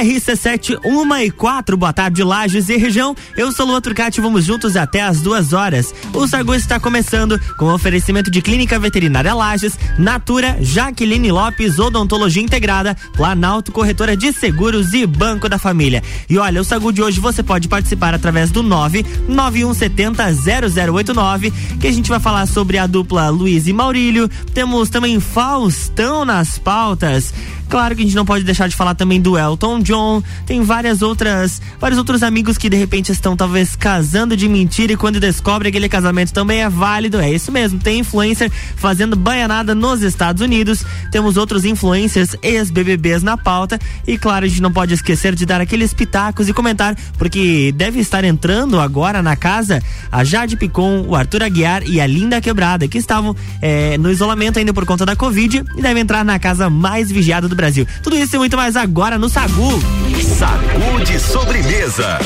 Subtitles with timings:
[0.00, 3.14] RC7, 1 e 4, boa tarde, Lages e região.
[3.36, 5.94] Eu sou Luan Turcati, vamos juntos até as duas horas.
[6.14, 12.96] O Sagu está começando com oferecimento de Clínica Veterinária Lages, Natura, Jaqueline Lopes, Odontologia Integrada,
[13.12, 16.02] Planalto Corretora de Seguros e Banco da Família.
[16.30, 20.24] E olha, o Sagu de hoje você pode participar através do 99170
[20.92, 24.30] 0089, que a gente vai falar sobre a dupla Luiz e Maurílio.
[24.54, 27.34] Temos também Faustão nas pautas.
[27.70, 30.20] Claro que a gente não pode deixar de falar também do Elton John.
[30.44, 34.96] Tem várias outras, vários outros amigos que de repente estão talvez casando de mentira e
[34.96, 37.20] quando descobre aquele casamento também é válido.
[37.20, 37.78] É isso mesmo.
[37.78, 40.84] Tem influencer fazendo banhanada nos Estados Unidos.
[41.12, 45.60] Temos outros influencers ex-BBBs na pauta e claro, a gente não pode esquecer de dar
[45.60, 51.14] aqueles pitacos e comentar porque deve estar entrando agora na casa a Jade Picon, o
[51.14, 55.14] Arthur Aguiar e a Linda Quebrada que estavam é, no isolamento ainda por conta da
[55.14, 57.86] Covid e devem entrar na casa mais vigiada do Brasil.
[58.02, 59.70] Tudo isso e muito mais agora no Sagu.
[60.38, 62.18] Sagu de sobremesa.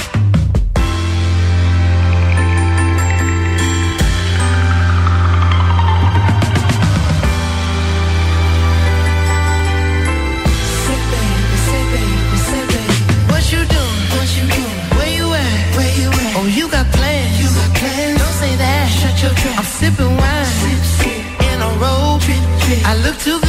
[19.56, 21.42] I'm sipping wine sip, sip.
[21.52, 22.22] in a robe.
[22.84, 23.43] I look too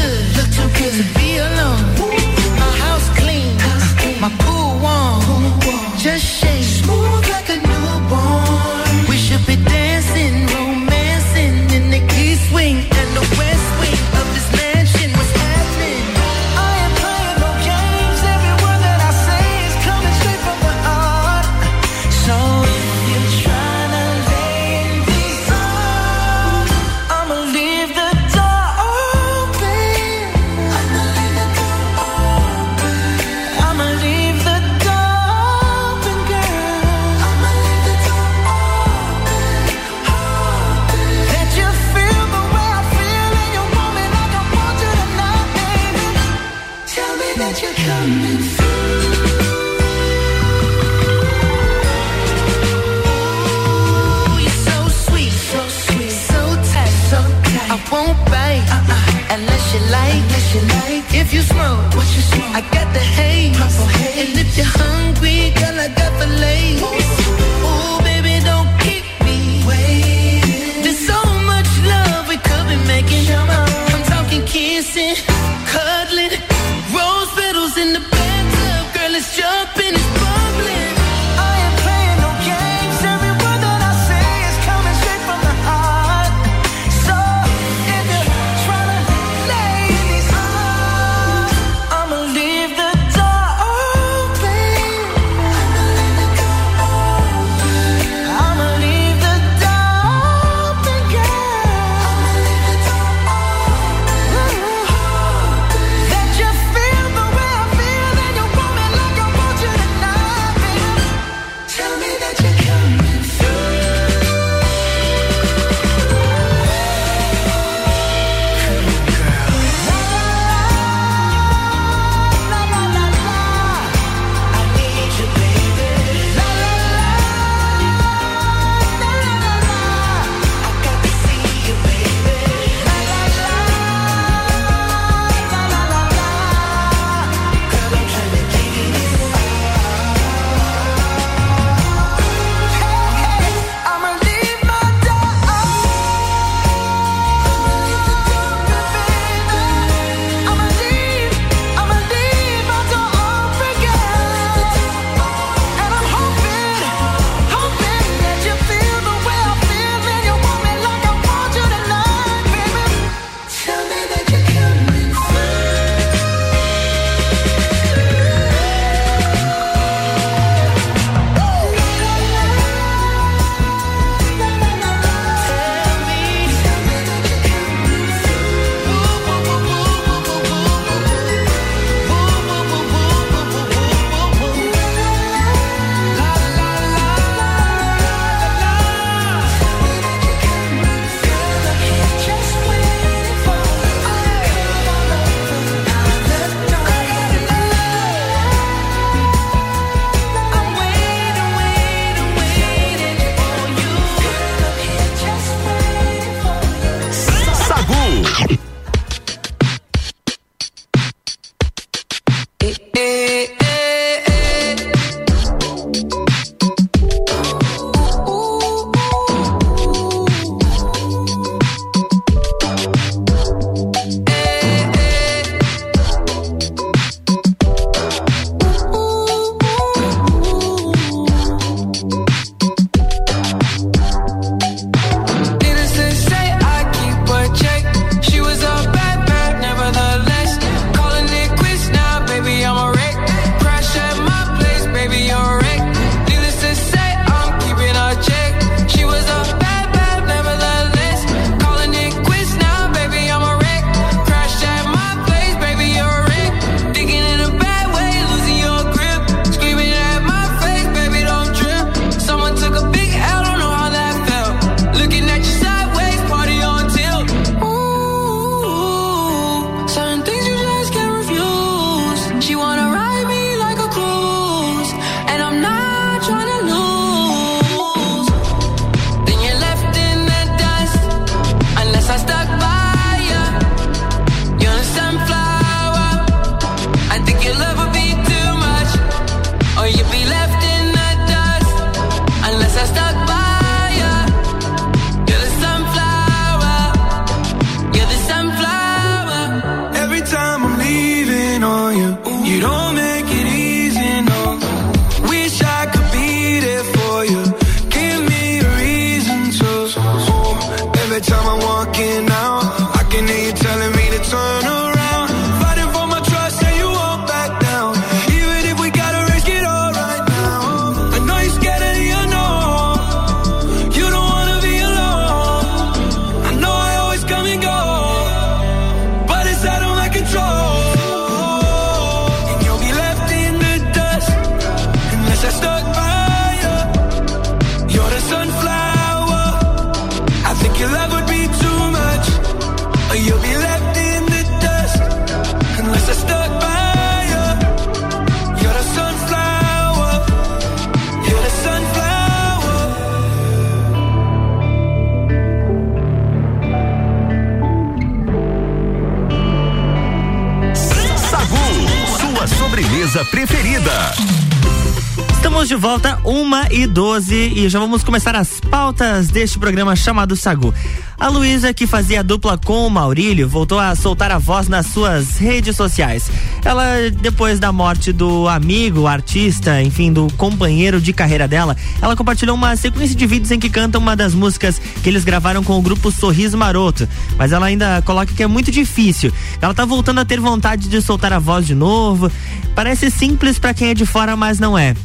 [365.75, 370.74] de volta, uma e doze, e já vamos começar as pautas deste programa chamado Sagu.
[371.19, 375.38] A Luísa, que fazia dupla com o Maurílio, voltou a soltar a voz nas suas
[375.38, 376.31] redes sociais.
[376.63, 382.56] Ela, depois da morte do amigo, artista, enfim, do companheiro de carreira dela, ela compartilhou
[382.56, 385.81] uma sequência de vídeos em que canta uma das músicas que eles gravaram com o
[385.81, 387.06] grupo Sorriso Maroto.
[387.38, 389.30] Mas ela ainda coloca que é muito difícil.
[389.62, 392.31] Ela tá voltando a ter vontade de soltar a voz de novo.
[392.74, 394.95] Parece simples para quem é de fora, mas não é.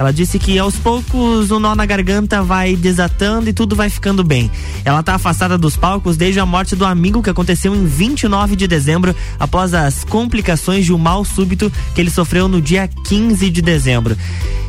[0.00, 4.24] Ela disse que aos poucos o nó na garganta vai desatando e tudo vai ficando
[4.24, 4.50] bem.
[4.82, 8.66] Ela está afastada dos palcos desde a morte do amigo que aconteceu em 29 de
[8.66, 13.60] dezembro, após as complicações de um mal súbito que ele sofreu no dia 15 de
[13.60, 14.16] dezembro.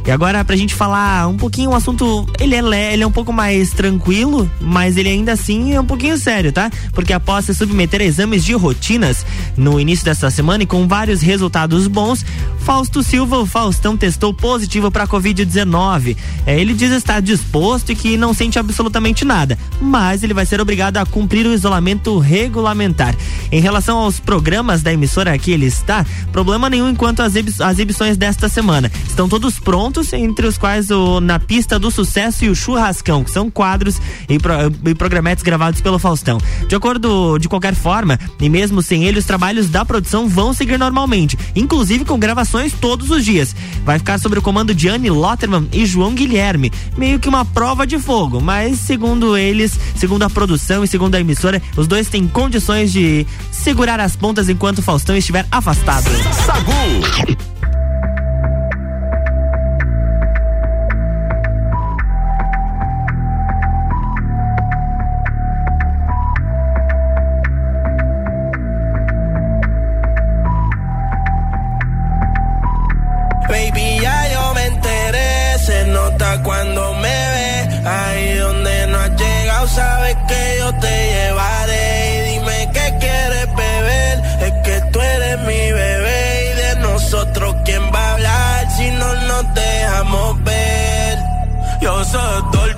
[0.05, 3.11] E agora pra gente falar um pouquinho o um assunto, ele é, ele é um
[3.11, 6.71] pouco mais tranquilo, mas ele ainda assim é um pouquinho sério, tá?
[6.91, 9.23] Porque após se submeter a exames de rotinas
[9.55, 12.25] no início desta semana e com vários resultados bons,
[12.59, 16.17] Fausto Silva, o Faustão, testou positivo para Covid-19.
[16.45, 20.59] É, ele diz estar disposto e que não sente absolutamente nada, mas ele vai ser
[20.59, 23.15] obrigado a cumprir o isolamento regulamentar.
[23.51, 28.17] Em relação aos programas da emissora que ele está, problema nenhum enquanto as, as exibições
[28.17, 28.91] desta semana.
[29.07, 33.31] Estão todos prontos entre os quais o Na Pista do Sucesso e o Churrascão, que
[33.31, 34.53] são quadros e, pro,
[34.85, 36.39] e programetes gravados pelo Faustão.
[36.67, 40.79] De acordo, de qualquer forma, e mesmo sem ele, os trabalhos da produção vão seguir
[40.79, 43.55] normalmente, inclusive com gravações todos os dias.
[43.85, 47.85] Vai ficar sob o comando de Anne Lotterman e João Guilherme, meio que uma prova
[47.85, 52.27] de fogo, mas segundo eles, segundo a produção e segundo a emissora, os dois têm
[52.27, 56.09] condições de segurar as pontas enquanto Faustão estiver afastado.
[56.45, 57.50] Sagu.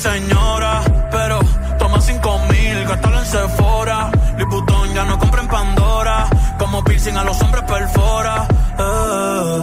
[0.00, 0.80] señora,
[1.10, 1.40] pero
[1.78, 4.10] toma cinco mil, gástalo en Sephora.
[4.38, 6.26] Liputón ya no compra en Pandora,
[6.58, 8.48] como piercing a los hombres perfora.
[8.78, 9.58] Eh.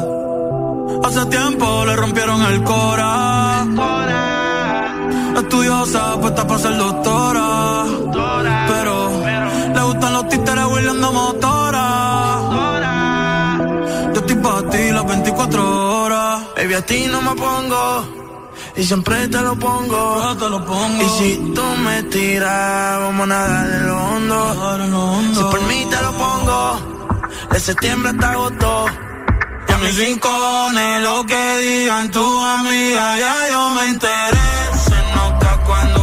[1.04, 3.66] Hace tiempo le rompieron el cora.
[5.38, 7.86] Estudiosa, puesta para ser doctora.
[8.68, 8.96] Pero
[9.76, 11.88] le gustan los títeres huirleando motora.
[14.14, 16.42] Yo estoy para ti las 24 horas.
[16.56, 18.17] Baby, a ti no me pongo
[18.78, 20.36] y siempre te lo pongo.
[20.38, 21.04] te lo pongo.
[21.04, 25.34] Y si tú me tiras, vamos a nadar en lo hondo.
[25.34, 27.08] Si por mí te lo pongo,
[27.52, 28.86] de septiembre hasta agosto.
[29.68, 34.50] Y a mis rincones, lo que digan tu amiga, ya yo me enteré.
[34.86, 35.97] Se nota cuando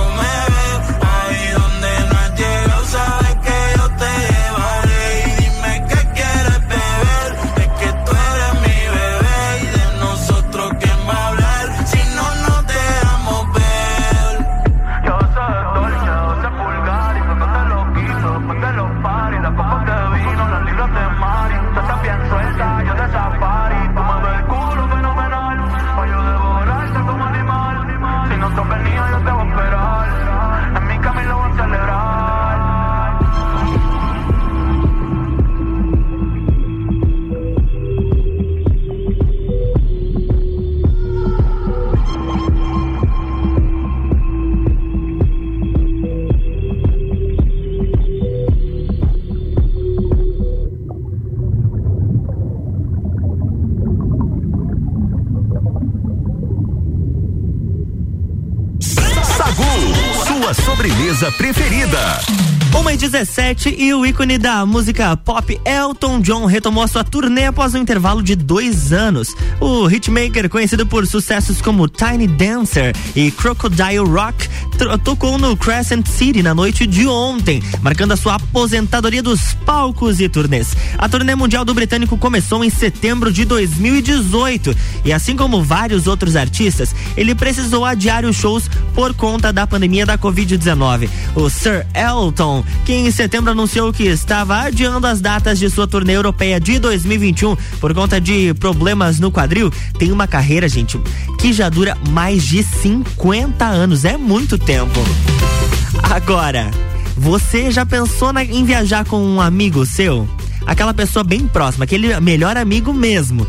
[59.54, 62.20] sua sobremesa preferida.
[62.76, 67.72] Uma e 17 e o ícone da música pop Elton John retomou sua turnê após
[67.72, 69.28] um intervalo de dois anos.
[69.60, 74.48] O hitmaker, conhecido por sucessos como Tiny Dancer e Crocodile Rock,
[75.02, 80.28] tocou no Crescent City na noite de ontem, marcando a sua aposentadoria dos palcos e
[80.28, 80.76] turnês.
[80.98, 86.36] A turnê mundial do britânico começou em setembro de 2018 e, assim como vários outros
[86.36, 91.08] artistas, ele precisou adiar os shows por conta da pandemia da Covid-19.
[91.34, 96.14] O Sir Elton que em setembro anunciou que estava adiando as datas de sua turnê
[96.14, 101.00] europeia de 2021 por conta de problemas no quadril, tem uma carreira, gente,
[101.38, 104.04] que já dura mais de 50 anos.
[104.04, 105.00] É muito tempo.
[106.02, 106.70] Agora,
[107.16, 110.28] você já pensou na, em viajar com um amigo seu?
[110.66, 113.46] Aquela pessoa bem próxima, aquele melhor amigo mesmo.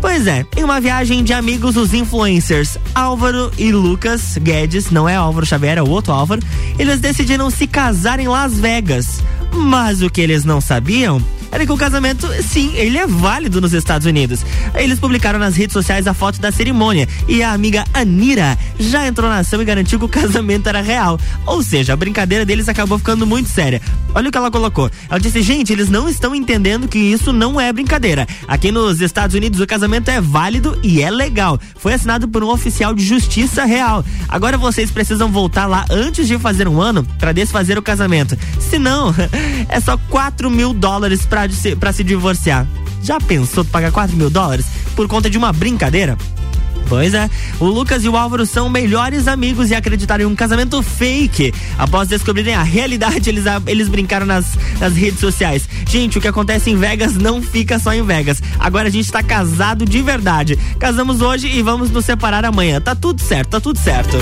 [0.00, 5.14] Pois é, em uma viagem de amigos, os influencers Álvaro e Lucas Guedes, não é
[5.14, 6.42] Álvaro Xavier, é o outro Álvaro,
[6.78, 9.22] eles decidiram se casar em Las Vegas.
[9.50, 11.22] Mas o que eles não sabiam
[11.54, 14.44] era que o casamento, sim, ele é válido nos Estados Unidos.
[14.74, 19.30] Eles publicaram nas redes sociais a foto da cerimônia e a amiga Anira já entrou
[19.30, 21.16] na ação e garantiu que o casamento era real.
[21.46, 23.80] Ou seja, a brincadeira deles acabou ficando muito séria.
[24.12, 24.90] Olha o que ela colocou.
[25.08, 28.26] Ela disse: gente, eles não estão entendendo que isso não é brincadeira.
[28.48, 31.60] Aqui nos Estados Unidos o casamento é válido e é legal.
[31.76, 34.04] Foi assinado por um oficial de justiça real.
[34.28, 38.36] Agora vocês precisam voltar lá antes de fazer um ano para desfazer o casamento.
[38.58, 39.14] Se não,
[39.68, 42.66] é só 4 mil dólares para se, pra se divorciar.
[43.02, 46.16] Já pensou pagar 4 mil dólares por conta de uma brincadeira?
[46.88, 50.82] Pois é, o Lucas e o Álvaro são melhores amigos e acreditaram em um casamento
[50.82, 51.52] fake.
[51.78, 54.46] Após descobrirem a realidade, eles, eles brincaram nas,
[54.78, 55.68] nas redes sociais.
[55.88, 58.42] Gente, o que acontece em Vegas não fica só em Vegas.
[58.58, 60.58] Agora a gente tá casado de verdade.
[60.78, 62.80] Casamos hoje e vamos nos separar amanhã.
[62.80, 64.18] Tá tudo certo, tá tudo certo.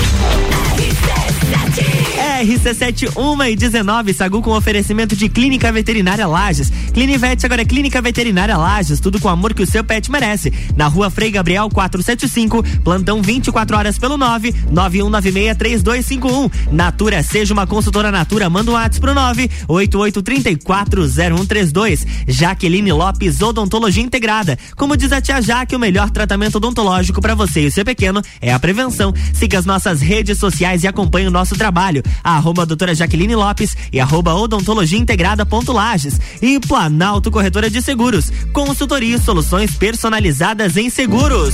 [2.43, 6.71] RC7 1 e 19, Sagu com oferecimento de Clínica Veterinária Lages.
[6.93, 10.51] Clinivete agora é Clínica Veterinária Lages, tudo com o amor que o seu pet merece.
[10.75, 16.51] Na rua Frei Gabriel 475, plantão 24 horas pelo 9 91963251.
[16.71, 22.05] Natura, seja uma consultora Natura, manda um WhatsApp pro 9 88340132.
[22.27, 24.57] Jaqueline Lopes, Odontologia Integrada.
[24.75, 28.23] Como diz a tia Jaque, o melhor tratamento odontológico para você e o seu pequeno
[28.41, 29.13] é a prevenção.
[29.33, 32.01] Siga as nossas redes sociais e acompanhe o nosso trabalho.
[32.23, 36.19] A arroba doutora Jaqueline Lopes e arroba odontologia integrada Lages.
[36.41, 41.53] E Planalto Corretora de Seguros, consultoria e soluções personalizadas em seguros.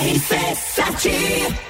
[0.00, 1.69] RC7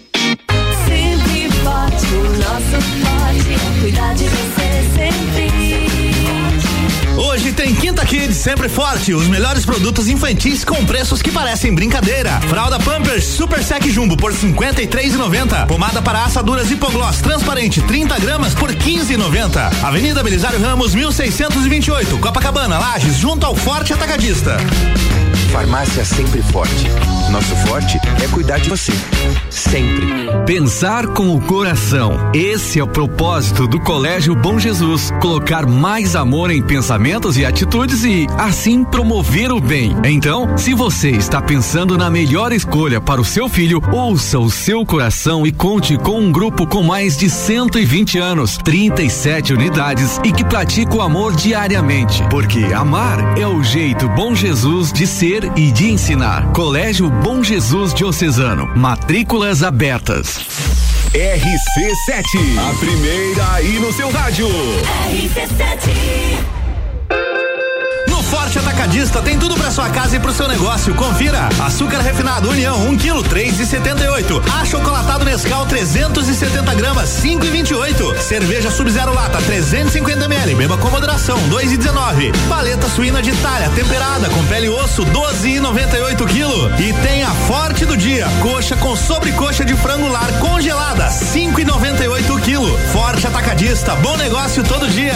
[7.17, 12.41] Hoje tem Quinta Kids sempre forte, os melhores produtos infantis com preços que parecem brincadeira.
[12.49, 15.67] Fralda Pampers Super Sec Jumbo por 53,90.
[15.67, 19.83] Pomada para assaduras Hipogloss transparente 30 gramas por 15,90.
[19.83, 24.57] Avenida Belisário Ramos 1628, Copacabana, Lages, junto ao Forte Atacadista.
[25.51, 26.87] Farmácia sempre forte.
[27.29, 28.93] Nosso forte é cuidar de você.
[29.49, 30.21] Sempre.
[30.45, 32.13] Pensar com o coração.
[32.33, 35.11] Esse é o propósito do Colégio Bom Jesus.
[35.21, 39.95] Colocar mais amor em pensamentos e atitudes e, assim, promover o bem.
[40.05, 44.85] Então, se você está pensando na melhor escolha para o seu filho, ouça o seu
[44.85, 50.43] coração e conte com um grupo com mais de 120 anos, 37 unidades e que
[50.43, 52.23] pratica o amor diariamente.
[52.29, 56.51] Porque amar é o jeito Bom Jesus de ser e de ensinar.
[56.51, 58.67] Colégio Bom Jesus Diocesano.
[58.75, 60.41] Matrículas abertas.
[61.13, 64.49] RC7, a primeira aí no seu rádio.
[65.09, 66.60] RC7 Forte
[68.91, 70.93] Atacadista tem tudo para sua casa e pro seu negócio.
[70.95, 74.43] Confira: açúcar refinado União 1 kg 3,78.
[74.61, 78.19] Achocolatado Nescau 370 gramas 5,28.
[78.19, 80.55] Cerveja Sub-Zero Lata 350 ml.
[80.55, 82.35] Beba com moderação 2,19.
[82.49, 86.83] Paleta suína de Itália temperada com pele e osso 12,98 kg.
[86.83, 92.91] E tem a Forte do dia: coxa com sobrecoxa de frango lar congelada 5,98 kg.
[92.91, 95.15] Forte Atacadista, bom negócio todo dia.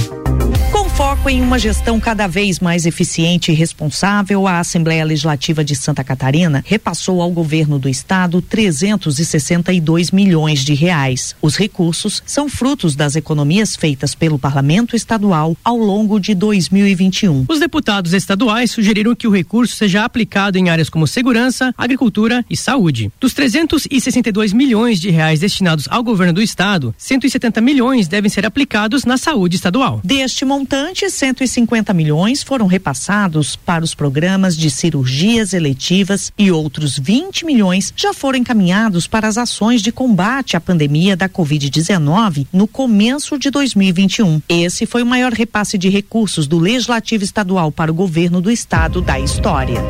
[0.95, 6.03] Foco em uma gestão cada vez mais eficiente e responsável, a Assembleia Legislativa de Santa
[6.03, 11.35] Catarina repassou ao governo do estado 362 milhões de reais.
[11.41, 17.45] Os recursos são frutos das economias feitas pelo Parlamento Estadual ao longo de 2021.
[17.47, 22.57] Os deputados estaduais sugeriram que o recurso seja aplicado em áreas como segurança, agricultura e
[22.57, 23.11] saúde.
[23.19, 29.05] Dos 362 milhões de reais destinados ao governo do estado, 170 milhões devem ser aplicados
[29.05, 30.01] na saúde estadual.
[30.03, 37.45] Deste montante, 150 milhões foram repassados para os programas de cirurgias eletivas e outros 20
[37.45, 43.37] milhões já foram encaminhados para as ações de combate à pandemia da Covid-19 no começo
[43.37, 44.41] de 2021.
[44.49, 49.01] Esse foi o maior repasse de recursos do Legislativo Estadual para o governo do estado
[49.01, 49.81] da história.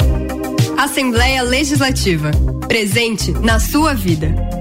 [0.77, 2.31] Assembleia Legislativa.
[2.67, 4.60] Presente na sua vida.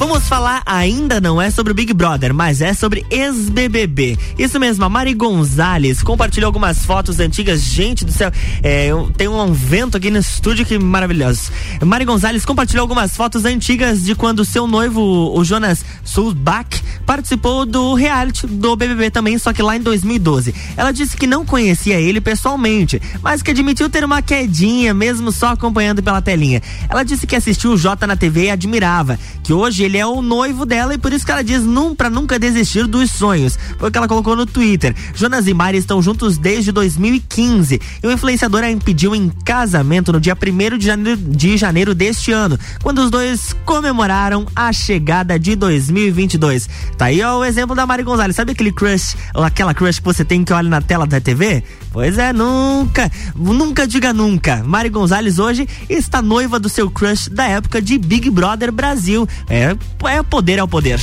[0.00, 4.16] Vamos falar ainda não é sobre o Big Brother, mas é sobre ex-BBB.
[4.38, 7.60] Isso mesmo, a Mari Gonzalez compartilhou algumas fotos antigas.
[7.60, 8.32] Gente do céu,
[8.62, 11.52] é, tem um vento aqui no estúdio que maravilhoso.
[11.84, 17.92] Mari Gonzalez compartilhou algumas fotos antigas de quando seu noivo, o Jonas Sulbach, participou do
[17.92, 20.54] reality do BBB também, só que lá em 2012.
[20.78, 25.48] Ela disse que não conhecia ele pessoalmente, mas que admitiu ter uma quedinha, mesmo só
[25.48, 26.62] acompanhando pela telinha.
[26.88, 30.22] Ela disse que assistiu o Jota na TV e admirava, que hoje ele é o
[30.22, 33.58] noivo dela e por isso que ela diz num, pra nunca desistir dos sonhos.
[33.78, 34.94] Foi o que ela colocou no Twitter.
[35.14, 40.20] Jonas e Mari estão juntos desde 2015 e o influenciador a impediu em casamento no
[40.20, 45.56] dia 1 de janeiro, de janeiro deste ano, quando os dois comemoraram a chegada de
[45.56, 46.68] 2022.
[46.96, 48.36] Tá aí ó, o exemplo da Mari Gonzalez.
[48.36, 51.62] Sabe aquele crush, aquela crush que você tem que olha na tela da TV?
[51.92, 54.62] Pois é, nunca, nunca diga nunca.
[54.64, 59.28] Mari Gonzalez hoje está noiva do seu crush da época de Big Brother Brasil.
[59.48, 59.76] É,
[60.08, 60.98] é poder, é o poder.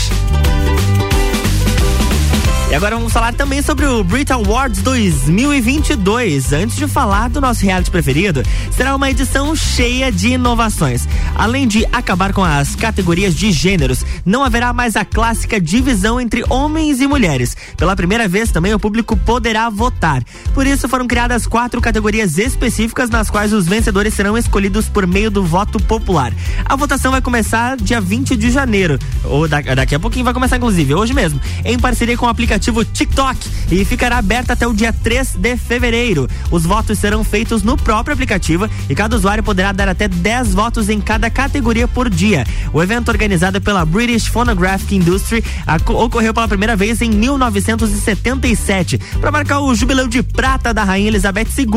[2.69, 6.51] E agora vamos falar também sobre o Brit Awards 2022.
[6.51, 8.43] Antes de falar do nosso reality preferido,
[8.75, 11.07] será uma edição cheia de inovações.
[11.33, 16.43] Além de acabar com as categorias de gêneros, não haverá mais a clássica divisão entre
[16.49, 17.55] homens e mulheres.
[17.77, 20.21] Pela primeira vez também o público poderá votar.
[20.53, 25.31] Por isso foram criadas quatro categorias específicas nas quais os vencedores serão escolhidos por meio
[25.31, 26.33] do voto popular.
[26.65, 30.93] A votação vai começar dia 20 de janeiro, ou daqui a pouquinho vai começar inclusive,
[30.93, 34.91] hoje mesmo, em parceria com o aplicativo aplicativo TikTok e ficará aberta até o dia
[34.91, 36.27] 3 de fevereiro.
[36.49, 40.89] Os votos serão feitos no próprio aplicativo e cada usuário poderá dar até 10 votos
[40.89, 42.45] em cada categoria por dia.
[42.73, 45.43] O evento organizado pela British Phonographic Industry
[45.87, 51.47] ocorreu pela primeira vez em 1977 para marcar o jubileu de prata da rainha Elizabeth
[51.57, 51.67] II.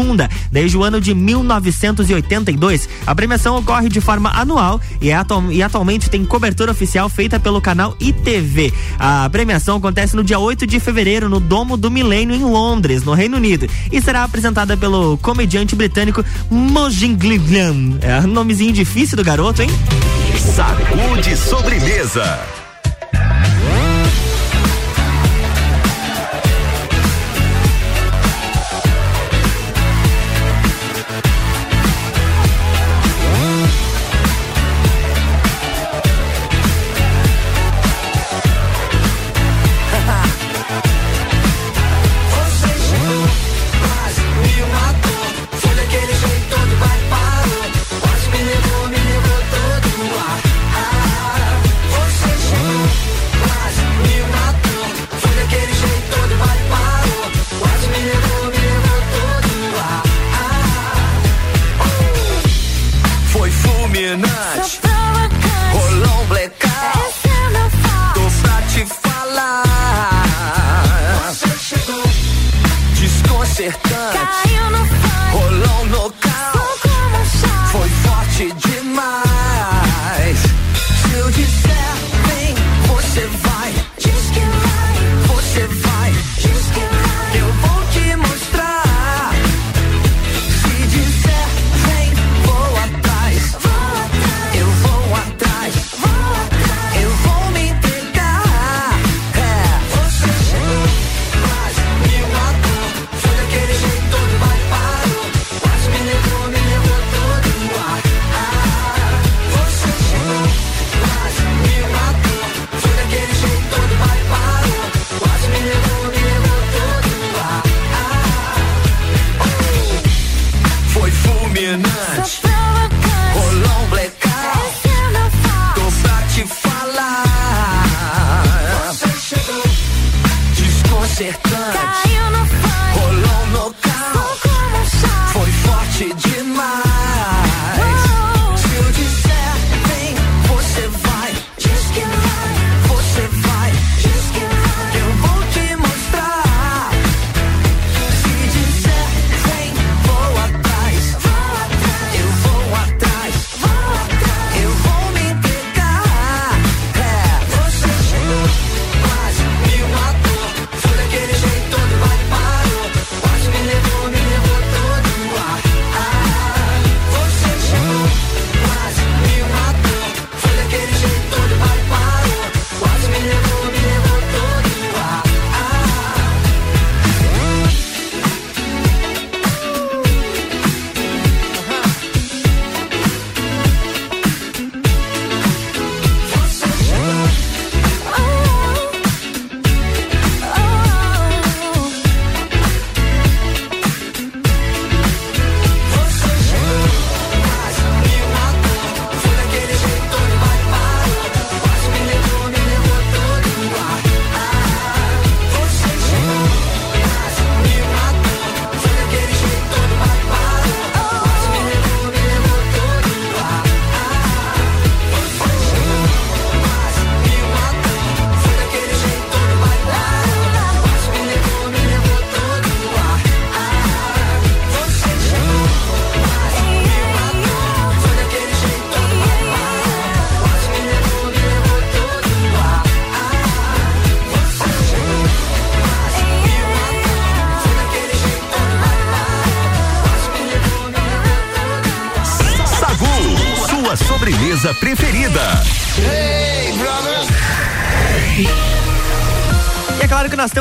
[0.51, 5.63] Desde o ano de 1982, a premiação ocorre de forma anual e, é atual, e
[5.63, 8.73] atualmente tem cobertura oficial feita pelo canal ITV.
[8.99, 13.15] A premiação acontece no dia 8 de fevereiro no Domo do Milênio em Londres, no
[13.15, 17.99] Reino Unido, e será apresentada pelo comediante britânico Mojin Gliglian.
[18.03, 19.71] É um nomezinho difícil do garoto, hein?
[20.55, 22.39] Sacude sobremesa.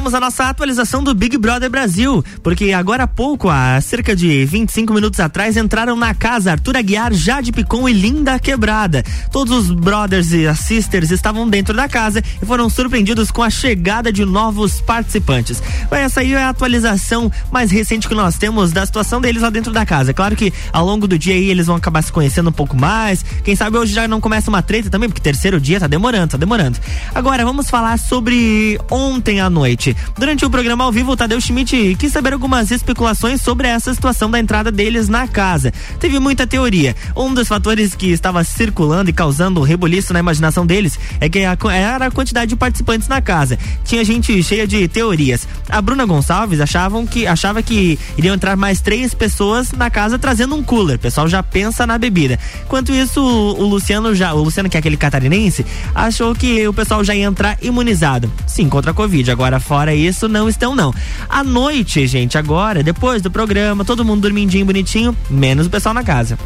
[0.10, 4.44] Temos a nossa atualização do Big Brother Brasil, porque agora há pouco, há cerca de
[4.44, 9.04] 25 minutos atrás, entraram na casa Arthur Aguiar, Jade Picon e Linda Quebrada.
[9.32, 13.52] Todos os brothers e as sisters estavam dentro da casa e foram surpreendidos com a
[13.52, 15.62] chegada de novos participantes.
[15.92, 19.72] Essa aí é a atualização mais recente que nós temos da situação deles lá dentro
[19.72, 20.12] da casa.
[20.12, 23.24] Claro que ao longo do dia aí eles vão acabar se conhecendo um pouco mais.
[23.44, 26.38] Quem sabe hoje já não começa uma treta também, porque terceiro dia tá demorando, tá
[26.38, 26.80] demorando.
[27.14, 29.96] Agora vamos falar sobre ontem à noite.
[30.18, 34.30] Durante o programa ao vivo, o Tadeu Schmidt quis saber algumas especulações sobre essa situação
[34.30, 35.72] da entrada deles na casa.
[36.00, 36.96] Teve muita teoria.
[37.16, 42.06] Um dos fatores que estava circulando e causando rebuliço na imaginação deles é que era
[42.06, 43.58] a quantidade de participantes na casa.
[43.84, 45.48] Tinha gente cheia de teorias.
[45.70, 50.56] A Bruna Gonçalves achavam que, achava que iriam entrar mais três pessoas na casa trazendo
[50.56, 50.98] um cooler.
[50.98, 52.40] O pessoal já pensa na bebida.
[52.66, 56.74] Enquanto isso, o, o Luciano já, o Luciano que é aquele catarinense, achou que o
[56.74, 58.32] pessoal já ia entrar imunizado.
[58.48, 59.32] Sim, contra a Covid.
[59.32, 60.94] Agora, fora isso, não estão, não.
[61.28, 66.04] À noite, gente, agora, depois do programa, todo mundo dormindinho, bonitinho, menos o pessoal na
[66.04, 66.38] casa.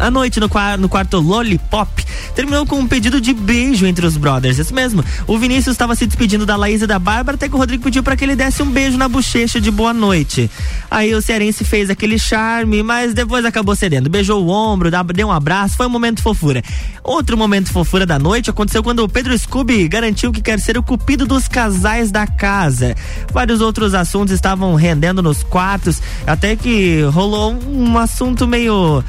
[0.00, 4.58] À noite, no, no quarto Lollipop, terminou com um pedido de beijo entre os brothers.
[4.58, 5.04] Isso mesmo.
[5.26, 8.02] O Vinícius estava se despedindo da Laís e da Bárbara, até que o Rodrigo pediu
[8.02, 10.50] para que ele desse um beijo na bochecha de boa noite.
[10.90, 14.08] Aí o cearense fez aquele charme, mas depois acabou cedendo.
[14.08, 16.62] Beijou o ombro, deu um abraço, foi um momento fofura.
[17.04, 20.82] Outro momento fofura da noite aconteceu quando o Pedro Scooby garantiu que quer ser o
[20.82, 22.94] cupido dos casais da casa.
[23.32, 29.04] Vários outros assuntos estavam rendendo nos quartos, até que rolou um assunto meio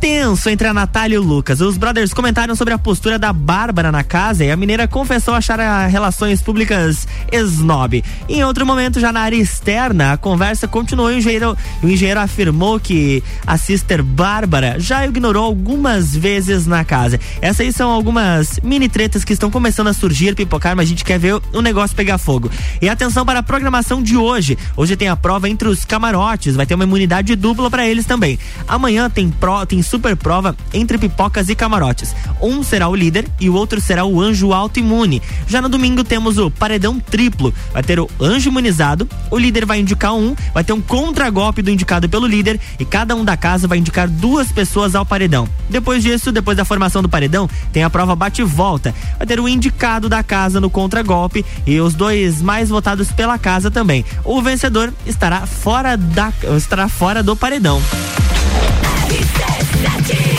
[0.00, 1.60] tenso entre a Natália e o Lucas.
[1.60, 5.60] Os brothers comentaram sobre a postura da Bárbara na casa e a mineira confessou achar
[5.60, 8.02] a relações públicas snob.
[8.26, 12.18] Em outro momento, já na área externa, a conversa continuou e o engenheiro, o engenheiro
[12.18, 17.20] afirmou que a sister Bárbara já ignorou algumas vezes na casa.
[17.42, 21.04] Essas aí são algumas mini tretas que estão começando a surgir, pipocar, mas a gente
[21.04, 22.50] quer ver o negócio pegar fogo.
[22.80, 24.56] E atenção para a programação de hoje.
[24.74, 28.38] Hoje tem a prova entre os camarotes, vai ter uma imunidade dupla para eles também.
[28.66, 32.14] Amanhã tem pro, tem super prova entre pipocas e camarotes.
[32.40, 35.20] Um será o líder e o outro será o anjo autoimune.
[35.48, 37.52] Já no domingo temos o paredão triplo.
[37.72, 41.70] Vai ter o anjo imunizado, o líder vai indicar um, vai ter um contragolpe do
[41.70, 45.48] indicado pelo líder e cada um da casa vai indicar duas pessoas ao paredão.
[45.68, 48.94] Depois disso, depois da formação do paredão, tem a prova bate volta.
[49.18, 53.70] Vai ter o indicado da casa no contragolpe e os dois mais votados pela casa
[53.70, 54.04] também.
[54.24, 57.82] O vencedor estará fora da estará fora do paredão.
[59.82, 60.29] That you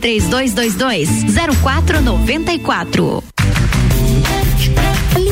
[0.00, 1.06] 3222
[1.62, 3.22] 0494.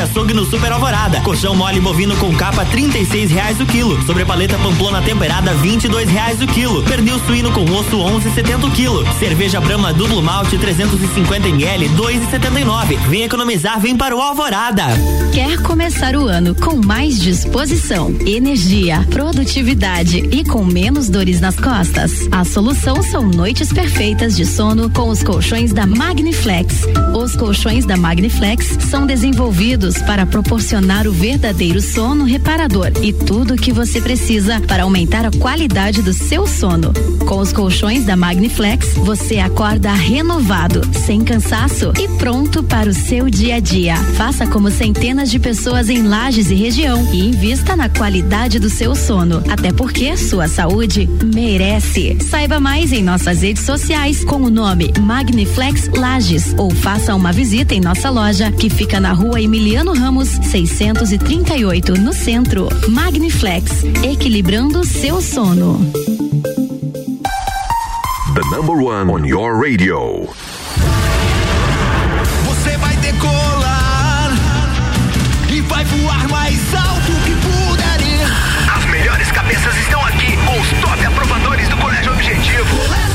[0.00, 1.20] Açougue no Super Alvorada.
[1.20, 4.00] Colchão mole bovino com capa R$ reais o quilo.
[4.04, 6.82] Sobrepaleta pamplona temperada R$ reais o quilo.
[6.84, 9.06] Pernil suíno com osso 11,70 o quilo.
[9.18, 12.98] Cerveja Brahma duplo malte 350 ml 2,79.
[13.08, 14.84] Vem economizar, vem para o Alvorada.
[15.32, 22.28] Quer começar o ano com mais disposição, energia, produtividade e com menos dores nas costas?
[22.32, 26.86] A solução são noites perfeitas de sono com os colchões da Magniflex.
[27.14, 33.56] Os colchões da Magniflex são desenvolvidos para proporcionar o verdadeiro sono reparador e tudo o
[33.56, 36.92] que você precisa para aumentar a qualidade do seu sono.
[37.26, 43.30] Com os colchões da Magniflex, você acorda renovado, sem cansaço e pronto para o seu
[43.30, 43.96] dia a dia.
[44.16, 48.94] Faça como centenas de pessoas em Lages e região e invista na qualidade do seu
[48.94, 52.18] sono, até porque sua saúde merece.
[52.28, 57.74] Saiba mais em nossas redes sociais com o nome Magniflex Lages ou faça uma visita
[57.74, 62.68] em nossa loja que fica na rua Emiliano Ramos 638 no centro.
[62.88, 65.80] Magniflex, equilibrando seu sono.
[68.34, 70.28] The number one on your radio.
[72.44, 74.32] Você vai decolar
[75.50, 78.76] e vai voar mais alto que puder ir.
[78.76, 82.76] As melhores cabeças estão aqui com os top aprovadores do Colégio Objetivo.
[82.76, 83.09] Colégio Objetivo,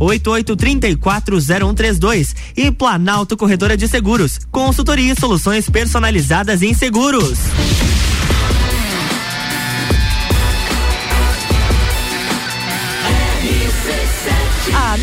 [0.00, 2.34] 988340132.
[2.56, 7.36] E Planalto Corretora de Seguros, consultoria e soluções personalizadas em seguros.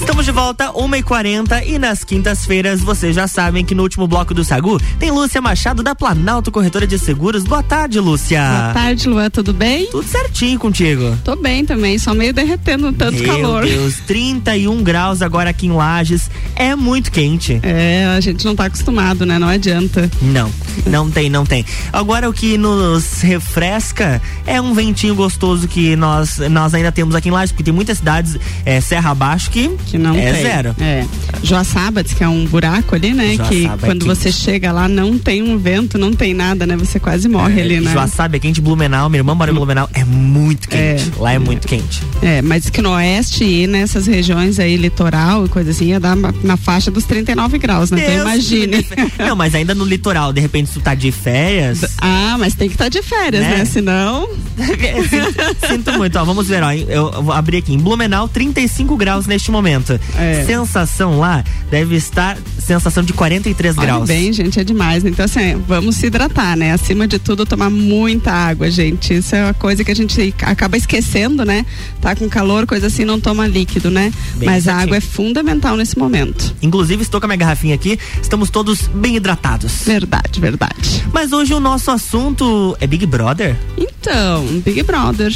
[0.00, 4.44] Estamos de volta, 1h40 e, nas quintas-feiras vocês já sabem que no último bloco do
[4.44, 7.42] Sagu tem Lúcia Machado da Planalto Corretora de Seguros.
[7.42, 8.40] Boa tarde, Lúcia.
[8.40, 9.86] Boa tarde, Luan, tudo bem?
[9.90, 11.18] Tudo certinho contigo.
[11.24, 13.64] Tô bem também, só meio derretendo tanto Meu calor.
[13.64, 16.30] Meu Deus, 31 graus agora aqui em Lages.
[16.54, 17.58] É muito quente.
[17.62, 19.38] É, a gente não tá acostumado, né?
[19.38, 20.08] Não adianta.
[20.22, 20.50] Não,
[20.86, 21.64] não tem, não tem.
[21.92, 27.28] Agora o que nos refresca é um ventinho gostoso que nós, nós ainda temos aqui
[27.28, 30.42] em Lages, porque tem muitas cidades é, Serra Abaixo que, que não é tem.
[30.42, 30.76] zero.
[30.80, 31.04] É.
[31.42, 33.34] Joaçaba diz que é um buraco ali, né?
[33.34, 34.16] Joaçaba que é quando quente.
[34.16, 36.76] você chega lá não tem um vento, não tem nada, né?
[36.76, 37.92] Você quase morre ali, né?
[37.92, 41.12] Joaçaba é quente, Blumenau, minha irmã mora em Blumenau, é muito quente.
[41.18, 42.02] Lá é muito quente.
[42.22, 46.16] É, mas que no oeste e nessas regiões aí, litoral e coisa assim, ia dar
[46.16, 48.00] na faixa dos 39 graus, né?
[48.00, 48.86] Então Deus imagine.
[49.18, 51.84] Não, mas ainda no litoral, de repente, tu tá de férias.
[52.00, 53.64] Ah, mas tem que estar de férias, né?
[53.64, 54.28] Senão.
[54.56, 56.24] sinto, sinto muito, ó.
[56.24, 56.72] Vamos ver, ó.
[56.72, 57.74] Eu vou abrir aqui.
[57.74, 59.77] Em Blumenau, 35 graus neste momento.
[60.16, 60.44] É.
[60.44, 62.36] Sensação lá deve estar
[62.68, 64.06] sensação de 43 Olha graus.
[64.08, 65.04] bem, gente, é demais.
[65.04, 66.72] Então, assim, vamos se hidratar, né?
[66.72, 69.14] Acima de tudo, tomar muita água, gente.
[69.14, 71.66] Isso é uma coisa que a gente acaba esquecendo, né?
[72.00, 74.12] Tá com calor, coisa assim, não toma líquido, né?
[74.36, 74.82] Bem Mas a certinho.
[74.84, 76.54] água é fundamental nesse momento.
[76.62, 77.98] Inclusive, estou com a minha garrafinha aqui.
[78.22, 79.72] Estamos todos bem hidratados.
[79.84, 81.04] Verdade, verdade.
[81.12, 83.56] Mas hoje o nosso assunto é Big Brother?
[83.76, 85.32] Então, Big Brother.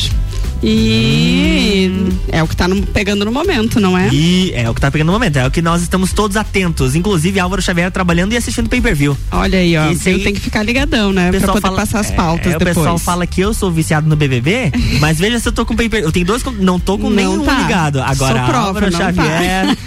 [0.93, 1.91] E
[2.29, 4.09] é o que tá no- pegando no momento, não é?
[4.13, 6.95] E é o que tá pegando no momento, é o que nós estamos todos atentos.
[6.95, 9.17] Inclusive, Álvaro Xavier trabalhando e assistindo pay per view.
[9.31, 9.91] Olha aí, ó.
[9.91, 11.31] Esse aí- tenho que ficar ligadão, né?
[11.31, 12.77] Pra poder fala- passar as é, pautas é, depois.
[12.77, 15.77] O pessoal fala que eu sou viciado no BBB, mas veja se eu tô com
[15.77, 17.59] pay per Eu tenho dois, não tô com Não nenhum tá.
[17.61, 18.03] ligado.
[18.03, 18.99] Agora, Sou prova, Álvaro tá.
[18.99, 19.77] Xavier.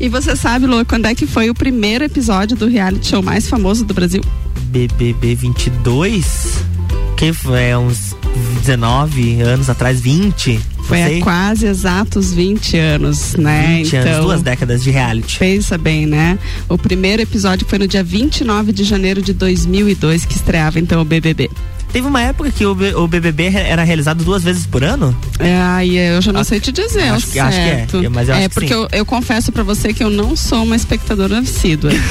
[0.00, 3.48] E você sabe, Lu, quando é que foi o primeiro episódio do reality show mais
[3.48, 4.22] famoso do Brasil?
[4.66, 6.64] BBB 22?
[7.16, 8.14] Que foi é, uns
[8.60, 10.60] 19 anos atrás, 20?
[10.84, 13.78] Foi há quase exatos 20 anos, né?
[13.82, 15.38] 20 anos, duas décadas de reality.
[15.38, 16.38] Pensa bem, né?
[16.68, 21.04] O primeiro episódio foi no dia 29 de janeiro de 2002 que estreava então o
[21.04, 21.50] BBB.
[21.94, 25.16] Teve uma época que o, B- o BBB era realizado duas vezes por ano?
[25.38, 28.28] É, aí eu já não sei te dizer, acho ao que- acho que é, mas
[28.28, 30.74] eu acho é que porque eu, eu confesso pra você que eu não sou uma
[30.74, 31.92] espectadora assídua.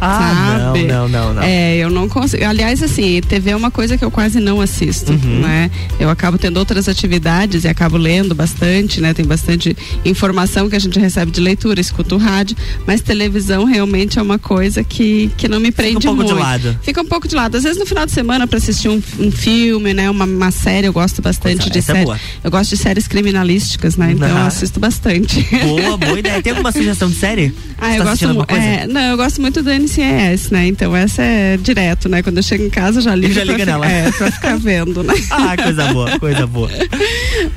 [0.00, 0.84] Ah, sabe?
[0.84, 1.42] não, não, não, não.
[1.42, 2.44] É, eu não consigo.
[2.44, 5.40] Aliás, assim, TV é uma coisa que eu quase não assisto, Uhum.
[5.40, 5.70] né?
[5.98, 9.14] Eu acabo tendo outras atividades e acabo lendo bastante, né?
[9.14, 9.74] Tem bastante
[10.04, 14.84] informação que a gente recebe de leitura, escuto rádio, mas televisão realmente é uma coisa
[14.84, 16.42] que, que não me prende um pouco de muito.
[16.44, 16.78] lado.
[16.82, 17.56] Fica um pouco de lado.
[17.56, 20.08] Às vezes no final de semana para assistir um, um filme, né?
[20.10, 22.04] Uma, uma série, eu gosto bastante de essa é
[22.42, 24.12] eu gosto de séries criminalísticas, né?
[24.12, 24.46] Então eu Ah.
[24.46, 25.42] assisto bastante.
[25.64, 26.42] Boa, boa ideia.
[26.42, 27.54] Tem alguma sugestão de série?
[27.78, 30.66] Ah, Você eu tá gosto é, Não, eu gosto muito do NCIS, né?
[30.66, 32.22] Então essa é direto, né?
[32.22, 33.32] Quando eu chego em casa, eu já ligo.
[33.34, 33.86] Já pra liga fi- nela.
[33.86, 35.14] É, pra ficar vendo, né?
[35.30, 36.70] Ah, coisa boa, coisa boa.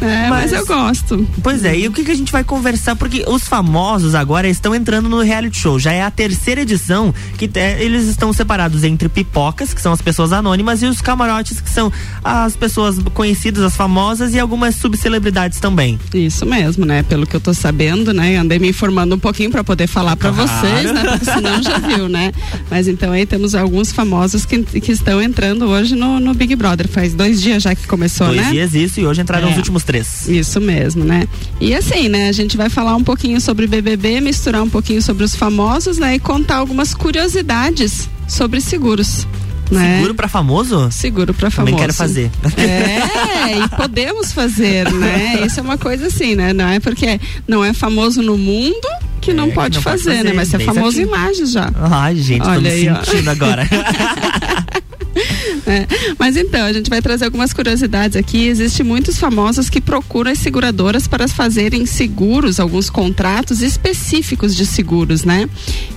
[0.02, 1.28] É, mas, eu gosto.
[1.42, 2.96] Pois é, e o que, que a gente vai conversar?
[2.96, 5.80] Porque os famosos agora estão entrando no reality show.
[5.80, 10.02] Já é a terceira edição que te- eles estão separados entre pipocas, que são as
[10.02, 11.92] pessoas anônimas, e os camarotes, que são
[12.24, 16.00] as pessoas conhecidas, as famosas e algumas subcelebridades também.
[16.14, 17.02] Isso mesmo, né?
[17.04, 18.36] Pelo que eu tô sabendo, né?
[18.38, 20.48] Andei me informando um pouquinho pra poder falar pra Claro.
[20.48, 21.04] vocês, né?
[21.04, 22.32] Porque senão já viu, né?
[22.70, 26.88] Mas então aí temos alguns famosos que, que estão entrando hoje no, no Big Brother.
[26.88, 28.52] Faz dois dias já que começou, Dois né?
[28.52, 29.52] dias isso, e hoje entraram É.
[29.52, 30.28] os últimos três.
[30.28, 31.28] Isso mesmo, né?
[31.60, 32.30] E assim, né?
[32.30, 36.16] A gente vai falar um pouquinho sobre BBB, misturar um pouquinho sobre os famosos, né?
[36.16, 39.26] E contar algumas curiosidades sobre seguros.
[39.72, 39.96] Né?
[39.98, 40.88] Seguro pra famoso?
[40.92, 41.82] Seguro pra Também famoso.
[41.82, 42.32] quero fazer.
[42.58, 45.42] É, e podemos fazer, né?
[45.46, 46.54] Isso é uma coisa assim, né?
[46.54, 48.88] Não é porque não é famoso no mundo
[49.20, 50.24] que não, É, pode, não pode fazer, né?
[50.24, 51.12] fazer, Mas é famoso em certinho.
[51.12, 51.70] Lages já.
[51.76, 53.04] Ai, gente, tô Olha me aí, ó.
[53.04, 53.68] sentindo agora.
[55.68, 55.86] É,
[56.18, 58.48] Mas então, a gente vai trazer algumas curiosidades aqui.
[58.48, 65.26] Existem muitos famosos que procuram as seguradoras para fazerem seguros, alguns contratos específicos de seguros,
[65.26, 65.50] né?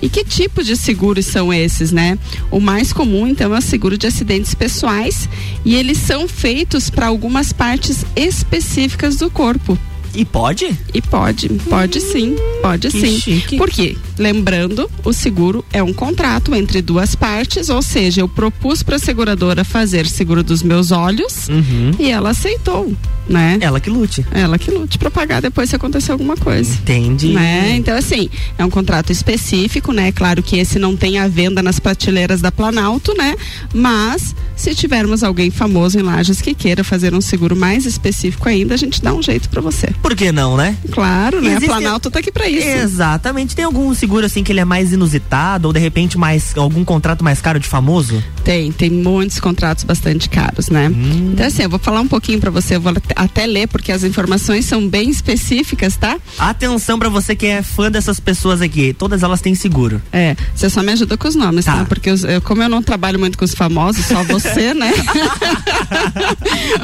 [0.02, 2.18] E que tipo de seguros são esses, né?
[2.50, 5.28] O mais comum, então, é o seguro de acidentes pessoais
[5.64, 9.78] e eles são feitos para algumas partes específicas do corpo.
[10.14, 10.76] E pode?
[10.92, 13.18] E pode, pode sim, pode sim.
[13.18, 13.56] chique.
[13.56, 13.96] Por quê?
[14.18, 18.98] Lembrando, o seguro é um contrato entre duas partes, ou seja, eu propus para a
[18.98, 21.92] seguradora fazer seguro dos meus olhos Uhum.
[21.98, 22.92] e ela aceitou,
[23.28, 23.56] né?
[23.60, 24.26] Ela que lute.
[24.32, 26.74] Ela que lute para pagar depois se acontecer alguma coisa.
[26.74, 27.28] Entendi.
[27.32, 27.76] Né?
[27.76, 30.10] Então, assim, é um contrato específico, né?
[30.12, 33.36] Claro que esse não tem a venda nas prateleiras da Planalto, né?
[33.72, 38.74] Mas, se tivermos alguém famoso em Lages que queira fazer um seguro mais específico ainda,
[38.74, 39.88] a gente dá um jeito para você.
[40.02, 40.76] Por que não, né?
[40.92, 41.50] Claro, né?
[41.50, 42.66] Existe- Planalto tá aqui para isso.
[42.66, 43.54] Exatamente.
[43.54, 47.22] Tem algum seguro assim que ele é mais inusitado ou de repente mais algum contrato
[47.22, 48.22] mais caro de famoso?
[48.44, 50.88] Tem, tem muitos contratos bastante caros, né?
[50.88, 51.30] Hum.
[51.34, 54.02] Então, assim, eu vou falar um pouquinho pra você, eu vou até- ler, porque as
[54.04, 56.16] informações são bem específicas, tá?
[56.38, 60.00] Atenção pra você que é fã dessas pessoas aqui, todas elas têm seguro.
[60.12, 61.84] É, você só me ajuda com os nomes, tá?
[61.84, 64.92] Porque os- eu- como eu não trabalho muito com os famosos, só você, né?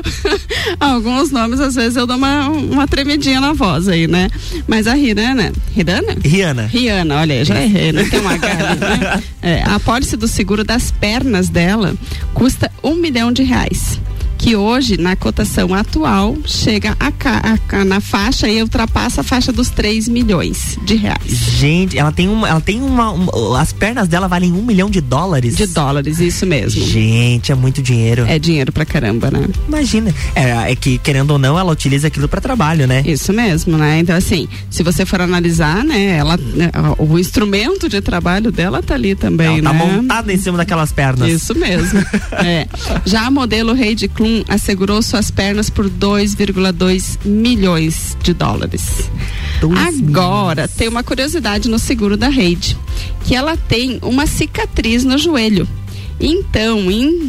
[0.80, 4.28] Alguns nomes, às vezes, eu dou uma, uma tremidinha na voz aí, né?
[4.66, 6.16] Mas a Rihanna, Rihanna?
[6.24, 6.66] Rihanna.
[6.66, 9.22] Rihanna, olha já errei, não tem um H ali, né?
[9.46, 11.94] É, a apólice do seguro das pernas dela
[12.34, 14.00] custa um milhão de reais.
[14.46, 19.50] Que hoje, na cotação atual, chega a, a ca- na faixa e ultrapassa a faixa
[19.52, 21.32] dos 3 milhões de reais.
[21.58, 22.48] Gente, ela tem uma.
[22.48, 23.10] Ela tem uma.
[23.10, 25.56] uma- as pernas dela valem um milhão de dólares.
[25.56, 26.80] De dólares, isso mesmo.
[26.86, 28.24] Gente, é muito dinheiro.
[28.28, 29.48] É dinheiro pra caramba, né?
[29.66, 30.14] Imagina.
[30.32, 33.02] É, é que, querendo ou não, ela utiliza aquilo pra trabalho, né?
[33.04, 33.98] Isso mesmo, né?
[33.98, 38.94] Então, assim, se você for analisar, né, ela, né, o instrumento de trabalho dela tá
[38.94, 39.84] ali também, Ela tá né?
[39.92, 41.28] montada em cima daquelas pernas.
[41.28, 41.98] Isso mesmo.
[42.46, 42.68] É.
[43.04, 49.10] Já a modelo Heidi Klum assegurou suas pernas por 2,2 milhões de dólares.
[49.86, 52.76] Agora, tem uma curiosidade no seguro da Heidi,
[53.24, 55.66] que ela tem uma cicatriz no joelho.
[56.18, 57.28] Então, em,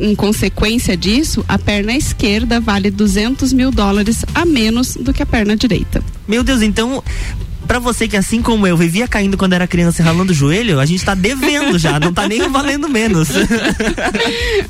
[0.00, 5.26] em consequência disso, a perna esquerda vale 200 mil dólares a menos do que a
[5.26, 6.02] perna direita.
[6.26, 7.02] Meu Deus, então.
[7.66, 10.80] Pra você que assim como eu vivia caindo quando era criança e ralando o joelho,
[10.80, 13.28] a gente tá devendo já, não tá nem valendo menos.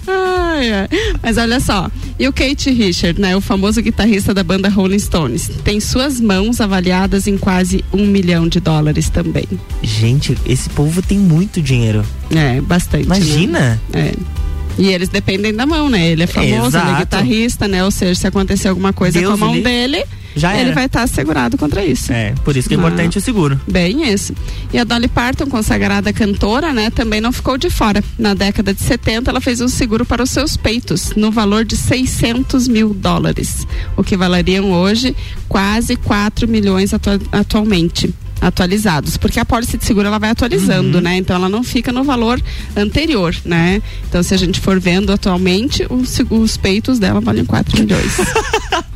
[0.06, 0.88] Ai, ai.
[1.22, 5.50] Mas olha só, e o Kate Richard, né, o famoso guitarrista da banda Rolling Stones,
[5.64, 9.46] tem suas mãos avaliadas em quase um milhão de dólares também.
[9.82, 12.04] Gente, esse povo tem muito dinheiro.
[12.30, 13.04] É, bastante.
[13.04, 13.80] Imagina.
[13.92, 14.12] Né?
[14.12, 14.44] É.
[14.76, 16.08] E eles dependem da mão, né?
[16.08, 16.98] Ele é famoso, ele é Exato.
[16.98, 17.84] guitarrista, né?
[17.84, 20.04] Ou seja, se acontecer alguma coisa Deus com a mão dele,
[20.36, 20.74] Já ele era.
[20.74, 22.12] vai estar assegurado contra isso.
[22.12, 22.80] É, por isso que é Ah.
[22.80, 23.60] importante o seguro.
[23.70, 24.34] Bem isso.
[24.72, 28.02] E a Dolly Parton, consagrada cantora, né, também não ficou de fora.
[28.18, 31.76] Na década de 70, ela fez um seguro para os seus peitos, no valor de
[31.76, 33.66] 600 mil dólares,
[33.96, 35.14] o que valeriam hoje
[35.48, 41.16] quase 4 milhões atua- atualmente atualizados, porque a pólice de seguro ela vai atualizando, né?
[41.16, 42.38] Então ela não fica no valor
[42.76, 43.80] anterior, né?
[44.08, 48.16] Então se a gente for vendo atualmente, os, os peitos dela valem 4 milhões.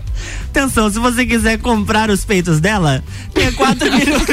[0.59, 4.27] Atenção, se você quiser comprar os peitos dela, tem 4 milhões.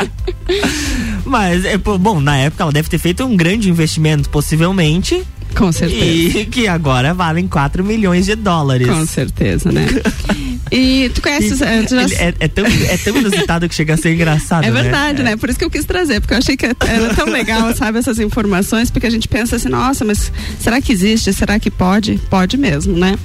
[1.26, 5.22] Mas, é, bom, na época ela deve ter feito um grande investimento, possivelmente.
[5.54, 6.38] Com certeza.
[6.38, 8.88] E que agora valem 4 milhões de dólares.
[8.88, 9.86] Com certeza, né?
[10.70, 11.60] E tu conheces.
[11.62, 14.64] eh, tu já- É, é tão, é tão inusitado que chega a ser engraçado.
[14.64, 14.82] É né?
[14.82, 15.36] verdade, né?
[15.36, 18.18] Por isso que eu quis trazer, porque eu achei que era tão legal, sabe, essas
[18.18, 21.32] informações, porque a gente pensa assim, nossa, mas será que existe?
[21.32, 22.20] Será que pode?
[22.28, 23.16] Pode mesmo, né?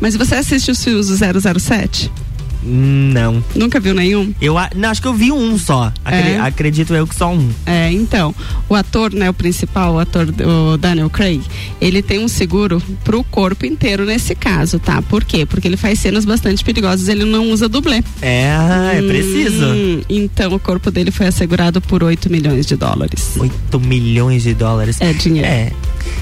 [0.00, 1.16] Mas você assiste os filmes do
[1.60, 2.10] 007?
[2.64, 3.42] Hum, Não.
[3.54, 4.34] Nunca viu nenhum?
[4.40, 5.92] Eu não, acho que eu vi um só.
[6.04, 6.40] Acre- É?
[6.40, 7.48] Acredito eu que só um.
[7.66, 8.34] É, então,
[8.68, 10.26] o ator, né, o principal, o ator,
[10.72, 11.40] o Daniel Craig,
[11.80, 15.00] ele tem um seguro pro corpo inteiro nesse caso, tá?
[15.02, 15.46] Por quê?
[15.46, 18.02] Porque ele faz cenas bastante perigosas, ele não usa dublê.
[18.22, 18.52] É,
[18.98, 19.64] é preciso.
[19.66, 23.36] Hum, então, o corpo dele foi assegurado por 8 milhões de dólares.
[23.38, 25.00] 8 milhões de dólares.
[25.00, 25.48] É dinheiro.
[25.48, 25.72] É.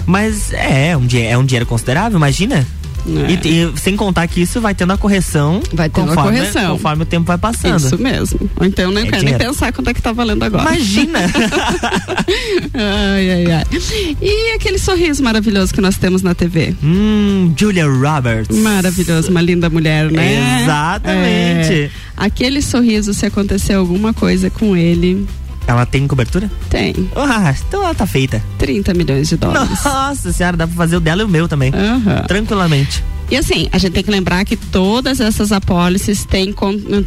[0.07, 2.67] Mas é, um, é um dinheiro considerável, imagina.
[3.17, 3.33] É.
[3.49, 5.61] E, e sem contar que isso vai tendo a correção.
[5.73, 6.77] Vai tendo a conforme, correção.
[6.77, 7.79] Conforme o tempo vai passando.
[7.79, 8.51] Isso mesmo.
[8.61, 9.39] Então eu nem É quero dinheiro.
[9.39, 10.63] nem pensar quanto é que tá valendo agora.
[10.63, 11.19] Imagina!
[12.75, 13.65] ai, ai, ai.
[14.21, 16.75] E aquele sorriso maravilhoso que nós temos na TV?
[16.83, 18.57] Hum, Julia Roberts.
[18.59, 20.63] Maravilhoso, uma linda mulher, né?
[20.63, 21.73] Exatamente.
[21.73, 21.91] É.
[22.17, 25.27] Aquele sorriso, se acontecer alguma coisa com ele,
[25.69, 26.51] Ela tem cobertura?
[26.71, 28.43] tem Ah, então ela tá feita.
[28.59, 29.85] 30 milhões de dólares.
[29.85, 31.71] Nossa senhora, dá pra fazer o dela e o meu também.
[31.75, 32.25] Aham.
[32.27, 33.05] Tranquilamente.
[33.31, 36.55] E assim, a gente tem que lembrar que todas essas apólices têm,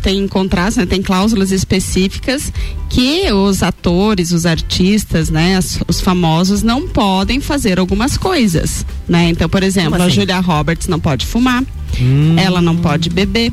[0.03, 2.53] têm contratos, né, tem cláusulas específicas
[2.89, 5.57] que os atores, os artistas, né,
[5.88, 9.30] os famosos não podem fazer algumas coisas, né?
[9.30, 10.16] Então, por exemplo, Como a assim?
[10.18, 11.64] Julia Roberts não pode fumar,
[11.99, 12.36] Hum.
[12.38, 13.51] ela não pode beber,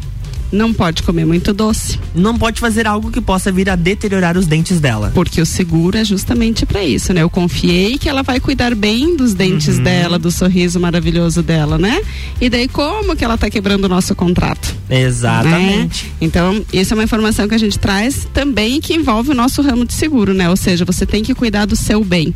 [0.51, 4.47] não pode comer muito doce, Não pode fazer algo que possa vir a deteriorar os
[4.47, 5.11] dentes dela.
[5.15, 7.23] porque o seguro é justamente para isso, né?
[7.23, 9.85] Eu confiei que ela vai cuidar bem dos dentes Uhum.
[9.85, 12.01] dela, do sorriso maravilhoso dela, né?
[12.41, 14.75] E daí como que ela tá quebrando o nosso contrato?
[14.89, 16.05] Exatamente.
[16.07, 16.11] né?
[16.21, 19.85] Então, isso é uma informação que a gente traz também que envolve o nosso ramo
[19.85, 20.49] de seguro, né?
[20.49, 22.33] Ou seja, você tem que cuidar do seu bem.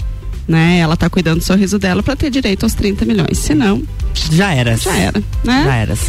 [0.46, 0.78] Né?
[0.78, 3.38] Ela tá cuidando do sorriso dela para ter direito aos 30 milhões.
[3.38, 3.80] Se não,
[4.30, 4.76] Já era.
[4.76, 5.62] já era, né?
[5.64, 6.00] Já eras.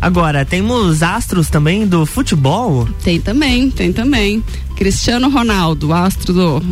[0.00, 2.88] Agora, temos astros também do futebol.
[3.04, 4.42] Tem também, tem também.
[4.74, 6.62] Cristiano Ronaldo, astro do.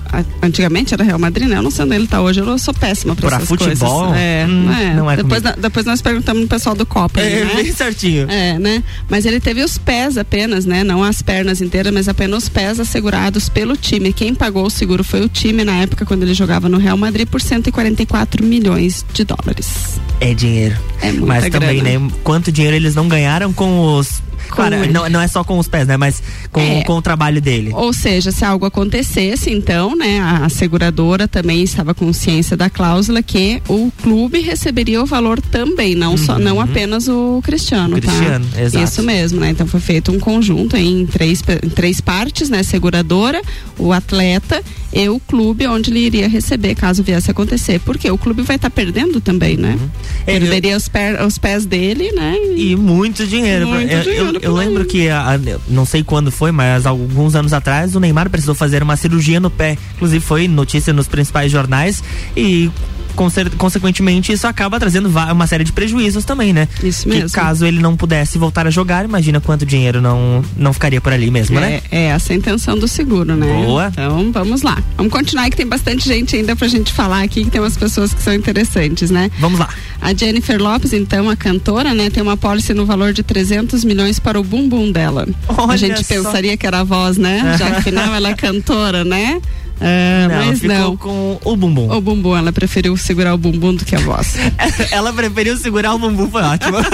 [0.43, 1.59] Antigamente era Real Madrid, né?
[1.59, 4.07] Eu não sei onde ele tá hoje, eu sou péssima pra, Pra essas futebol?
[4.07, 4.17] coisas.
[4.19, 4.95] É, Hum, é.
[4.95, 7.21] não é depois, na- depois nós perguntamos no pessoal do Copa.
[7.21, 7.55] É, né?
[7.57, 8.27] bem certinho.
[8.31, 8.83] É, né?
[9.11, 10.83] Mas ele teve os pés apenas, né?
[10.83, 14.11] Não as pernas inteiras, mas apenas os pés assegurados pelo time.
[14.11, 17.29] Quem pagou o seguro foi o time na época quando ele jogava no Real Madrid
[17.29, 20.01] por 144 milhões de dólares.
[20.21, 20.77] É dinheiro.
[21.01, 22.07] É Mas também, grana.
[22.07, 22.13] né?
[22.25, 24.23] Quanto dinheiro eles não ganharam com os.
[24.51, 24.93] Claro, ele.
[24.93, 25.97] não, não é só com os pés, né?
[25.97, 26.23] Mas
[26.53, 26.83] com, É.
[26.83, 27.71] com o trabalho dele.
[27.75, 33.23] Ou seja, se algo acontecesse, então, né, a, seguradora também estava com ciência da cláusula
[33.23, 37.99] que o clube receberia o valor também, não só, não apenas o Cristiano, Uhum.
[37.99, 38.61] O Cristiano, tá?
[38.63, 38.85] exato.
[38.85, 39.51] Isso mesmo, né?
[39.51, 42.63] Então foi feito um conjunto em três, em três partes, né?
[42.63, 43.41] Seguradora,
[43.79, 47.79] o atleta e o clube onde ele iria receber caso viesse a acontecer.
[47.81, 49.79] Porque o clube vai estar perdendo também, né?
[50.27, 52.37] É, eu- Perderia os, per- os pés dele, né?
[52.57, 53.67] E muito dinheiro.
[53.69, 57.35] Muito eu, eu- dinheiro eu lembro que, a- a- não sei quando foi, mas alguns
[57.35, 59.77] anos atrás, o Neymar precisou fazer uma cirurgia no pé.
[59.97, 62.03] Inclusive foi notícia nos principais jornais
[62.37, 62.71] e.
[63.19, 66.69] conse- Consequentemente, isso acaba trazendo uma série de prejuízos também, né?
[66.83, 67.31] Isso que mesmo.
[67.31, 71.31] caso ele não pudesse voltar a jogar, imagina quanto dinheiro não, não ficaria por ali
[71.31, 71.81] mesmo, né?
[71.91, 73.47] É, é essa a intenção do seguro, né?
[73.67, 73.89] Boa.
[73.89, 74.79] Então vamos lá.
[74.97, 78.15] Vamos continuar que tem bastante gente ainda pra gente falar aqui, que tem umas pessoas
[78.15, 79.31] que são interessantes, né?
[79.41, 79.69] Vamos lá.
[80.01, 84.19] A Jennifer Lopes, então, a cantora, né, tem uma pólice no valor de 300 milhões
[84.21, 85.27] para o bumbum dela.
[85.49, 86.15] Olha a gente só.
[86.15, 87.57] pensaria que era a voz, né?
[87.59, 89.41] Já que afinal ela é cantora, né?
[89.81, 90.97] É, Não, mas ficou não.
[90.97, 91.91] com o bumbum.
[91.91, 94.37] O bumbum, ela preferiu segurar o bumbum do que a voz.
[94.91, 96.79] Ela preferiu segurar o bumbum, foi ótimo.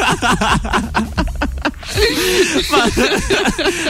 [2.70, 2.94] mas,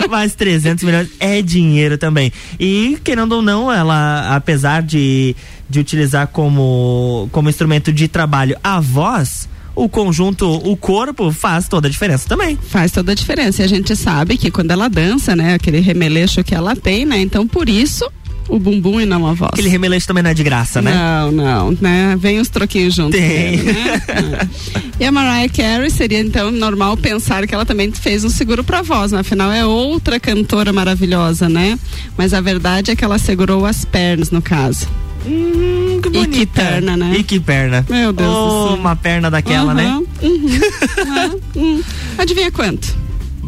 [0.08, 2.32] mas 300 milhões é dinheiro também.
[2.58, 5.34] E, querendo ou não, ela, apesar de,
[5.68, 11.88] de utilizar como, como instrumento de trabalho a voz, o conjunto, o corpo faz toda
[11.88, 12.56] a diferença também.
[12.56, 13.62] Faz toda a diferença.
[13.62, 17.20] E a gente sabe que quando ela dança, né, aquele remeleixo que ela tem, né?
[17.20, 18.08] Então por isso
[18.48, 19.50] o bumbum e não a voz.
[19.52, 20.92] Aquele remeleixo também não é de graça, né?
[20.94, 22.16] Não, não, né?
[22.18, 23.18] Vem os troquinhos juntos.
[23.18, 23.56] Tem.
[23.56, 24.02] Dele, né?
[24.08, 24.84] É.
[25.00, 28.80] E a Mariah Carey seria então normal pensar que ela também fez um seguro para
[28.82, 29.20] voz, né?
[29.20, 31.78] afinal é outra cantora maravilhosa, né?
[32.16, 34.86] Mas a verdade é que ela segurou as pernas no caso.
[35.26, 36.36] Hum, que bonita.
[36.36, 37.14] E que perna, né?
[37.18, 37.86] E que perna.
[37.88, 38.76] Meu Deus oh, do céu.
[38.76, 40.02] uma perna daquela, Uhum, né?
[40.22, 41.82] uhum, uhum, uhum.
[42.18, 42.94] Adivinha quanto?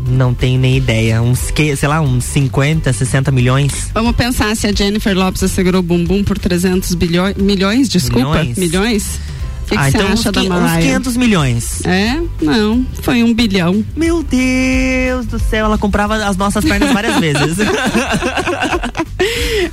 [0.09, 1.21] Não tenho nem ideia.
[1.23, 3.91] Uns, que, sei lá, uns 50, 60 milhões.
[3.93, 8.59] Vamos pensar se a Jennifer Lopes assegurou o bumbum por 300 bilhões, milhões, desculpa, Milhões?
[8.59, 9.21] milhões?
[9.67, 10.81] O que, que ah, então acha uns, da qui- uns Mariah?
[10.83, 11.85] 500 milhões.
[11.85, 12.21] É?
[12.41, 13.85] Não, foi um bilhão.
[13.97, 17.57] Meu Deus do céu, ela comprava as nossas pernas várias vezes.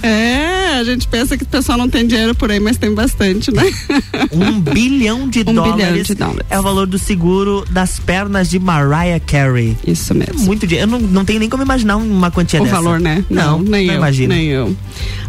[0.02, 3.52] É, a gente pensa que o pessoal não tem dinheiro por aí, mas tem bastante,
[3.54, 3.64] né?
[4.32, 5.76] um bilhão de Um dólares.
[5.76, 6.46] bilhão de dólares.
[6.50, 9.78] É o valor do seguro das pernas de Mariah Carey.
[9.86, 10.40] Isso mesmo.
[10.46, 10.90] Muito dinheiro.
[10.92, 12.76] Eu não, não tenho nem como imaginar uma quantia o dessa.
[12.76, 13.24] valor, né?
[13.30, 14.34] Não, nem não eu, imagino.
[14.34, 14.76] Nem eu.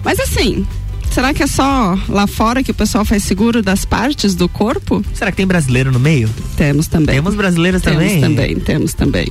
[0.04, 0.66] Mas assim,
[1.14, 5.04] será que é só lá fora que o pessoal faz seguro das partes do corpo?
[5.14, 6.28] Será que tem brasileiro no meio?
[6.56, 7.14] Temos também.
[7.14, 8.20] Temos brasileiros Temos também?
[8.20, 9.28] também, temos também.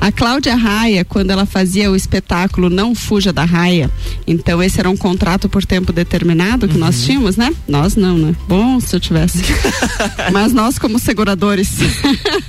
[0.00, 3.90] A Cláudia Raia, quando ela fazia o espetáculo Não Fuja da Raia,
[4.26, 7.06] então esse era um contrato por tempo determinado que nós Uhum.
[7.06, 7.52] tínhamos, né?
[7.66, 8.34] Nós não, né?
[8.48, 9.38] Bom se eu tivesse.
[10.32, 11.70] Mas nós como seguradores.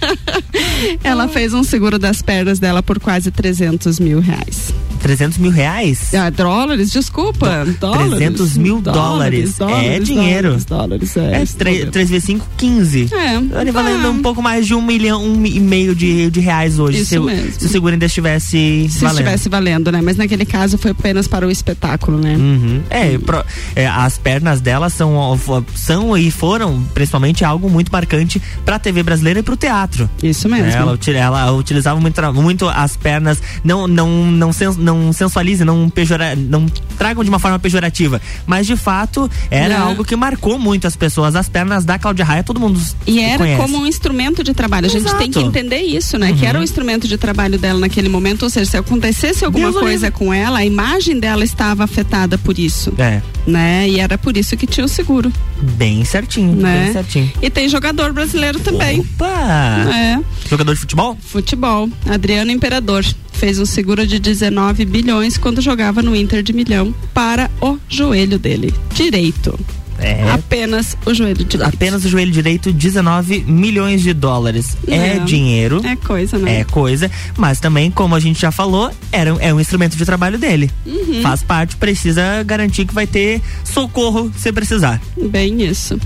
[1.03, 4.73] ela fez um seguro das pernas dela por quase 300 mil reais.
[4.98, 6.14] 300 mil reais?
[6.14, 7.66] Ah, dólares, desculpa.
[7.80, 8.10] Dólares.
[8.10, 9.56] 300 mil dólares.
[9.60, 10.58] é dinheiro.
[10.68, 11.45] Dólares, dólares, É, é.
[11.91, 13.10] 3, vezes 5, 15.
[13.14, 13.62] É.
[13.62, 14.12] Ele valendo Ah.
[14.12, 17.00] um pouco mais de um milhão, um e meio de, de reais hoje.
[17.00, 17.52] Isso se, o- mesmo.
[17.60, 19.20] se o seguro ainda estivesse Se valendo.
[19.20, 20.02] estivesse valendo, né?
[20.02, 22.36] Mas naquele caso foi apenas para o espetáculo, né?
[22.36, 22.82] Uhum.
[22.89, 23.43] É, pro-
[23.76, 25.39] é, as pernas dela são,
[25.76, 30.10] são e foram principalmente algo muito marcante pra TV brasileira e pro teatro.
[30.22, 30.68] Isso mesmo.
[30.68, 30.98] Ela,
[31.41, 36.66] ela utilizava muito, muito as pernas, não, não, não, sen, não sensualize, não, pejora, não
[36.98, 38.22] tragam de uma forma pejorativa.
[38.45, 39.88] Mas de fato era Não.
[39.89, 41.36] algo que marcou muito as pessoas.
[41.36, 43.62] As pernas da Cláudia Raia, todo mundo E era conhece.
[43.62, 44.86] como um instrumento de trabalho.
[44.88, 45.18] A gente Exato.
[45.18, 46.32] tem que entender isso, né?
[46.32, 46.38] Uhum.
[46.38, 48.43] Que era o instrumento de trabalho dela naquele momento.
[48.43, 52.58] Ou seja, se acontecesse alguma Deus coisa com ela, a imagem dela estava afetada por
[52.58, 52.93] isso.
[52.98, 53.88] É, Né?
[53.89, 55.32] E era por isso que tinha o seguro.
[55.62, 56.84] bem certinho, Né?
[56.86, 57.32] bem certinho.
[57.41, 59.00] E tem jogador brasileiro também.
[59.00, 59.88] Opa!
[59.95, 60.20] É.
[60.50, 61.18] Jogador de futebol?
[61.22, 61.89] Futebol.
[62.10, 67.50] Adriano Imperador fez um seguro de 19 bilhões quando jogava no Inter de Milhão para
[67.62, 69.58] o joelho dele direito.
[70.00, 70.30] É.
[70.32, 71.64] Apenas o joelho direito.
[71.64, 74.78] Apenas o joelho direito, 19 milhões de dólares.
[74.88, 75.20] É, É.
[75.20, 75.82] dinheiro.
[75.84, 76.60] É coisa, né?
[76.60, 80.38] É coisa, mas também, como a gente já falou, era, é um instrumento de trabalho
[80.38, 80.70] dele.
[80.86, 81.22] Uhum.
[81.24, 85.02] Faz parte, precisa garantir que vai ter socorro se precisar.
[85.32, 86.00] Bem isso.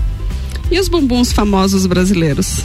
[0.70, 2.60] E os bumbuns famosos brasileiros?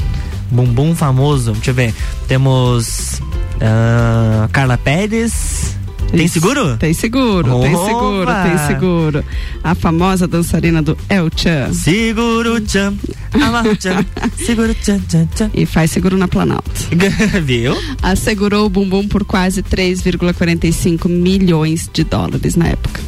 [0.49, 1.93] Bumbum famoso, deixa eu ver.
[2.25, 3.21] Temos
[3.59, 5.75] ah, Carla Pérez.
[6.11, 6.77] Tem seguro?
[6.77, 7.85] Tem seguro, tem Opa!
[7.85, 9.25] seguro, tem seguro.
[9.63, 11.73] A famosa dançarina do El Chan.
[11.73, 12.93] Seguro tchan,
[13.33, 14.05] amarra tchan,
[14.37, 15.51] seguro tchan, tchan, tchan.
[15.53, 16.71] E faz seguro na Planalto.
[17.43, 17.75] Viu?
[18.01, 23.01] Assegurou o bumbum por quase 3,45 milhões de dólares na época.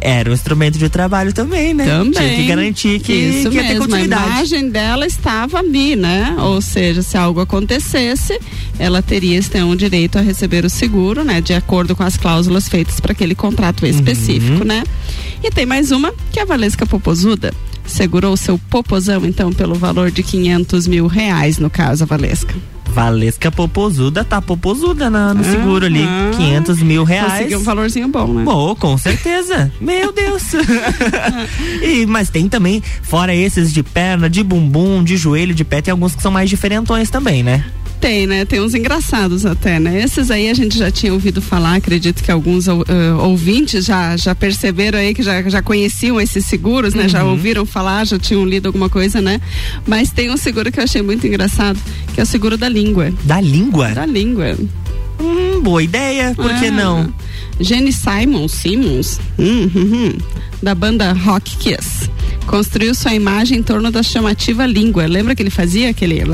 [0.00, 1.84] Era um instrumento de trabalho também, né?
[1.84, 2.12] Também.
[2.12, 4.30] Tinha que garantir que, Isso que ia ter mesmo, a continuidade.
[4.30, 6.36] imagem dela estava ali, né?
[6.38, 8.38] Ou seja, se algo acontecesse,
[8.78, 11.40] ela teria então direito a receber o seguro, né?
[11.42, 13.90] De acordo com as cláusulas feitas para aquele contrato Uhum.
[13.90, 14.82] específico, né?
[15.44, 17.52] E tem mais uma, que é a Valesca Popozuda.
[17.84, 22.54] Segurou seu popozão, então, pelo valor de 500 mil reais, no caso, a Valesca.
[22.90, 26.04] Valesca Popozuda tá popozuda na- no seguro ali.
[26.36, 27.32] 500 mil reais.
[27.32, 28.42] Conseguiu um valorzinho bom, né?
[28.44, 29.72] Bom, com certeza.
[29.80, 30.42] Meu Deus.
[31.82, 35.92] e, mas tem também, fora esses de perna, de bumbum, de joelho, de pé, tem
[35.92, 37.64] alguns que são mais diferentões também, né?
[38.00, 38.46] Tem, né?
[38.46, 40.02] Tem uns engraçados até, né?
[40.02, 42.72] Esses aí a gente já tinha ouvido falar, acredito que alguns eh,
[43.20, 47.08] ouvintes já, já perceberam aí que já, já conheciam esses seguros, né?
[47.08, 47.32] Já Uhum.
[47.32, 49.38] ouviram falar, já tinham lido alguma coisa, né?
[49.86, 51.78] Mas tem um seguro que eu achei muito engraçado,
[52.14, 53.12] que é o seguro da língua.
[53.24, 53.90] Da língua?
[53.90, 54.56] Da língua.
[55.20, 56.70] Hum, boa ideia, por que Ah.
[56.70, 57.12] não?
[57.60, 60.18] Jenny Simon, Simmons, hum, hum, hum,
[60.62, 62.08] da banda Rock Kiss.
[62.50, 65.06] Construiu sua imagem em torno da chamativa língua.
[65.06, 66.22] Lembra que ele fazia aquele.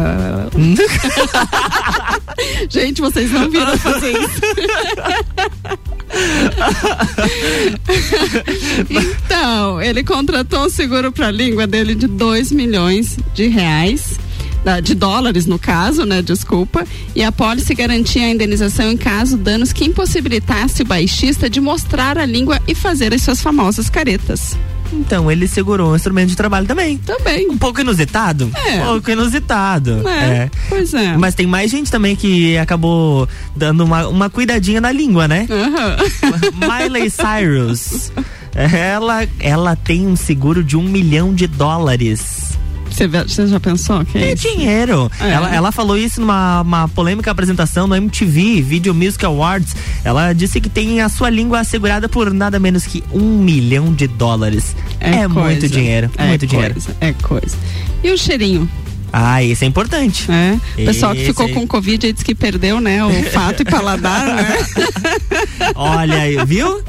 [2.70, 4.40] Gente, vocês não viram fazer isso.
[8.88, 14.18] então, ele contratou um seguro para a língua dele de 2 milhões de reais.
[14.82, 16.22] de dólares no caso, né?
[16.22, 16.86] Desculpa.
[17.14, 22.16] E a pólice garantia a indenização em caso danos que impossibilitasse o baixista de mostrar
[22.16, 24.56] a língua e fazer as suas famosas caretas.
[24.92, 26.98] Então, ele segurou um instrumento de trabalho também.
[26.98, 27.48] Também.
[27.50, 28.50] Um pouco inusitado?
[28.66, 28.82] É.
[28.82, 30.06] Um pouco inusitado.
[30.08, 31.16] É, pois é.
[31.16, 35.46] Mas tem mais gente também que acabou dando uma, uma cuidadinha na língua, né?
[36.54, 38.12] Miley Cyrus.
[38.56, 42.56] Ela, ela tem um seguro de um milhão de dólares.
[42.96, 45.10] Você já pensou que é É dinheiro.
[45.20, 45.30] É.
[45.30, 49.76] Ela, ela falou isso numa uma polêmica apresentação no MTV Video Music Awards.
[50.02, 54.06] Ela disse que tem a sua língua assegurada por nada menos que um milhão de
[54.06, 54.74] dólares.
[55.00, 55.68] É, muito coisa.
[55.68, 56.10] dinheiro.
[56.16, 56.74] É muito dinheiro.
[56.74, 57.56] coisa, É coisa.
[58.02, 58.68] E o cheirinho?
[59.12, 60.26] Ah, isso é importante.
[60.30, 60.58] É.
[60.82, 61.52] O pessoal que Esse ficou aí.
[61.52, 63.02] com Covid aí disse que perdeu, né?
[63.04, 64.56] O olfato e paladar, né?
[65.74, 66.82] Olha aí, viu?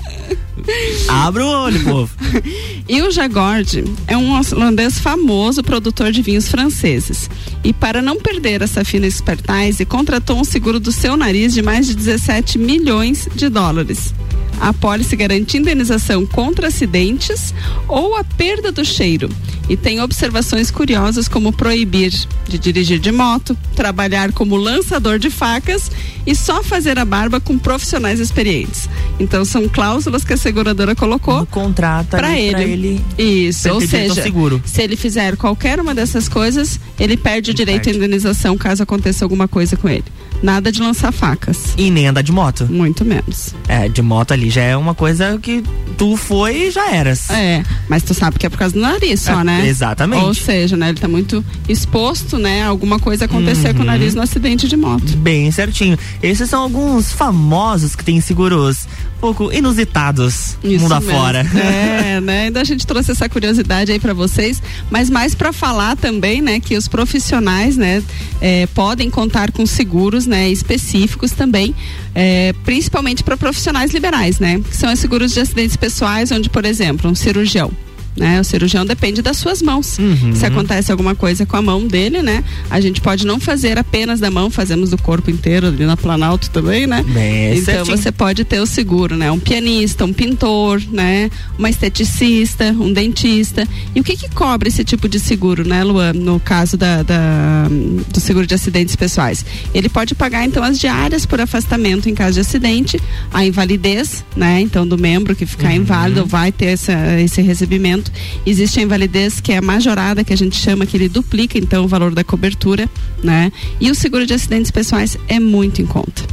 [1.07, 2.15] Abra o olho, povo.
[2.89, 7.29] E o Jagord é um holandês famoso produtor de vinhos franceses.
[7.61, 11.85] E para não perder essa fina expertise, contratou um seguro do seu nariz de mais
[11.85, 14.13] de 17 milhões de dólares.
[14.59, 17.53] A pólice garante indenização contra acidentes
[17.87, 19.29] ou a perda do cheiro.
[19.69, 22.13] E tem observações curiosas como proibir
[22.47, 25.91] de dirigir de moto, trabalhar como lançador de facas
[26.25, 28.89] e só fazer a barba com profissionais experientes.
[29.19, 32.63] Então são cláusulas que a seguradora colocou contrato para ele.
[32.63, 34.61] ele- Isso, ou ao seja, seguro.
[34.65, 39.25] se ele fizer qualquer uma dessas coisas, ele perde o direito à indenização caso aconteça
[39.25, 40.05] alguma coisa com ele.
[40.41, 41.73] Nada de lançar facas.
[41.77, 42.67] E nem andar de moto.
[42.69, 43.53] Muito menos.
[43.67, 45.63] É, de moto ali já é uma coisa que
[45.97, 47.29] tu foi e já eras.
[47.29, 49.67] É, mas tu sabe que é por causa do nariz só, É, né?
[49.67, 50.23] exatamente.
[50.23, 53.87] Ou seja, né, ele tá muito exposto, né, a alguma coisa acontecer com o Uhum.
[53.87, 55.17] nariz no acidente de moto.
[55.17, 55.97] Bem certinho.
[56.21, 58.87] Esses são alguns famosos que têm seguros
[59.17, 61.11] pouco inusitados Isso mundo mesmo.
[61.11, 61.39] afora.
[61.39, 62.43] É, né?
[62.45, 66.59] Ainda a gente trouxe essa curiosidade aí pra vocês, mas mais pra falar também, né,
[66.59, 68.03] que os profissionais, né,
[68.39, 71.75] é, podem contar com seguros, né, específicos também,
[72.13, 76.65] é, principalmente para profissionais liberais, né, que são os seguros de acidentes pessoais, onde, por
[76.65, 77.71] exemplo, um cirurgião
[78.17, 78.39] né?
[78.39, 79.97] O cirurgião depende das suas mãos.
[79.97, 80.33] Uhum.
[80.35, 82.43] Se acontece alguma coisa com a mão dele, né?
[82.69, 86.49] A gente pode não fazer apenas da mão, fazemos do corpo inteiro ali na Planalto
[86.49, 87.03] também, né?
[87.07, 87.97] Bem então certinho.
[87.97, 89.31] você pode ter o seguro, né?
[89.31, 91.29] Um pianista, um pintor, né?
[91.57, 93.67] Uma esteticista, um dentista.
[93.95, 96.13] E o que que cobre esse tipo de seguro, né, Luan?
[96.13, 97.67] No caso da, da-
[98.13, 99.45] do seguro de acidentes pessoais.
[99.73, 102.99] Ele pode pagar, então, as diárias por afastamento em caso de acidente,
[103.33, 104.61] a invalidez, né?
[104.61, 108.06] Então, do membro que ficar inválido vai ter essa, esse recebimento.
[108.45, 111.85] Existe a invalidez que é a majorada, que a gente chama, que ele duplica, então,
[111.85, 112.89] o valor da cobertura,
[113.23, 113.51] né?
[113.79, 116.23] E o seguro de acidentes pessoais é muito em conta.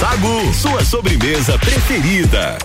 [0.00, 2.58] Sagu, sua sobremesa preferida.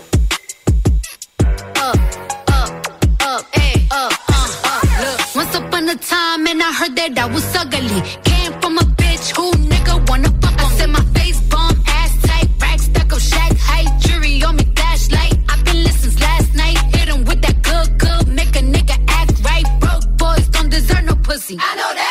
[3.22, 5.01] up, eh, up, uh, uh.
[5.01, 6.31] Look, once upon a time,
[6.82, 8.02] heard that I was ugly.
[8.24, 12.50] Came from a bitch who nigga wanna fuck I said my face bomb, ass tight,
[12.60, 15.36] rack stuck up, shack height, jury on me, flashlight.
[15.50, 19.36] I've been listening last night, hit 'em with that good, good, make a nigga act
[19.48, 19.68] right.
[19.80, 21.56] Broke boys don't deserve no pussy.
[21.60, 22.11] I know that's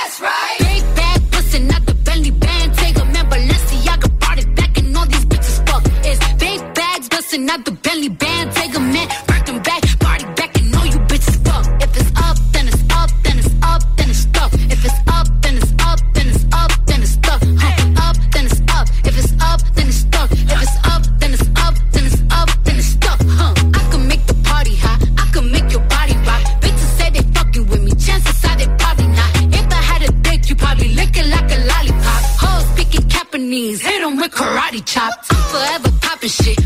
[36.21, 36.60] popping shit,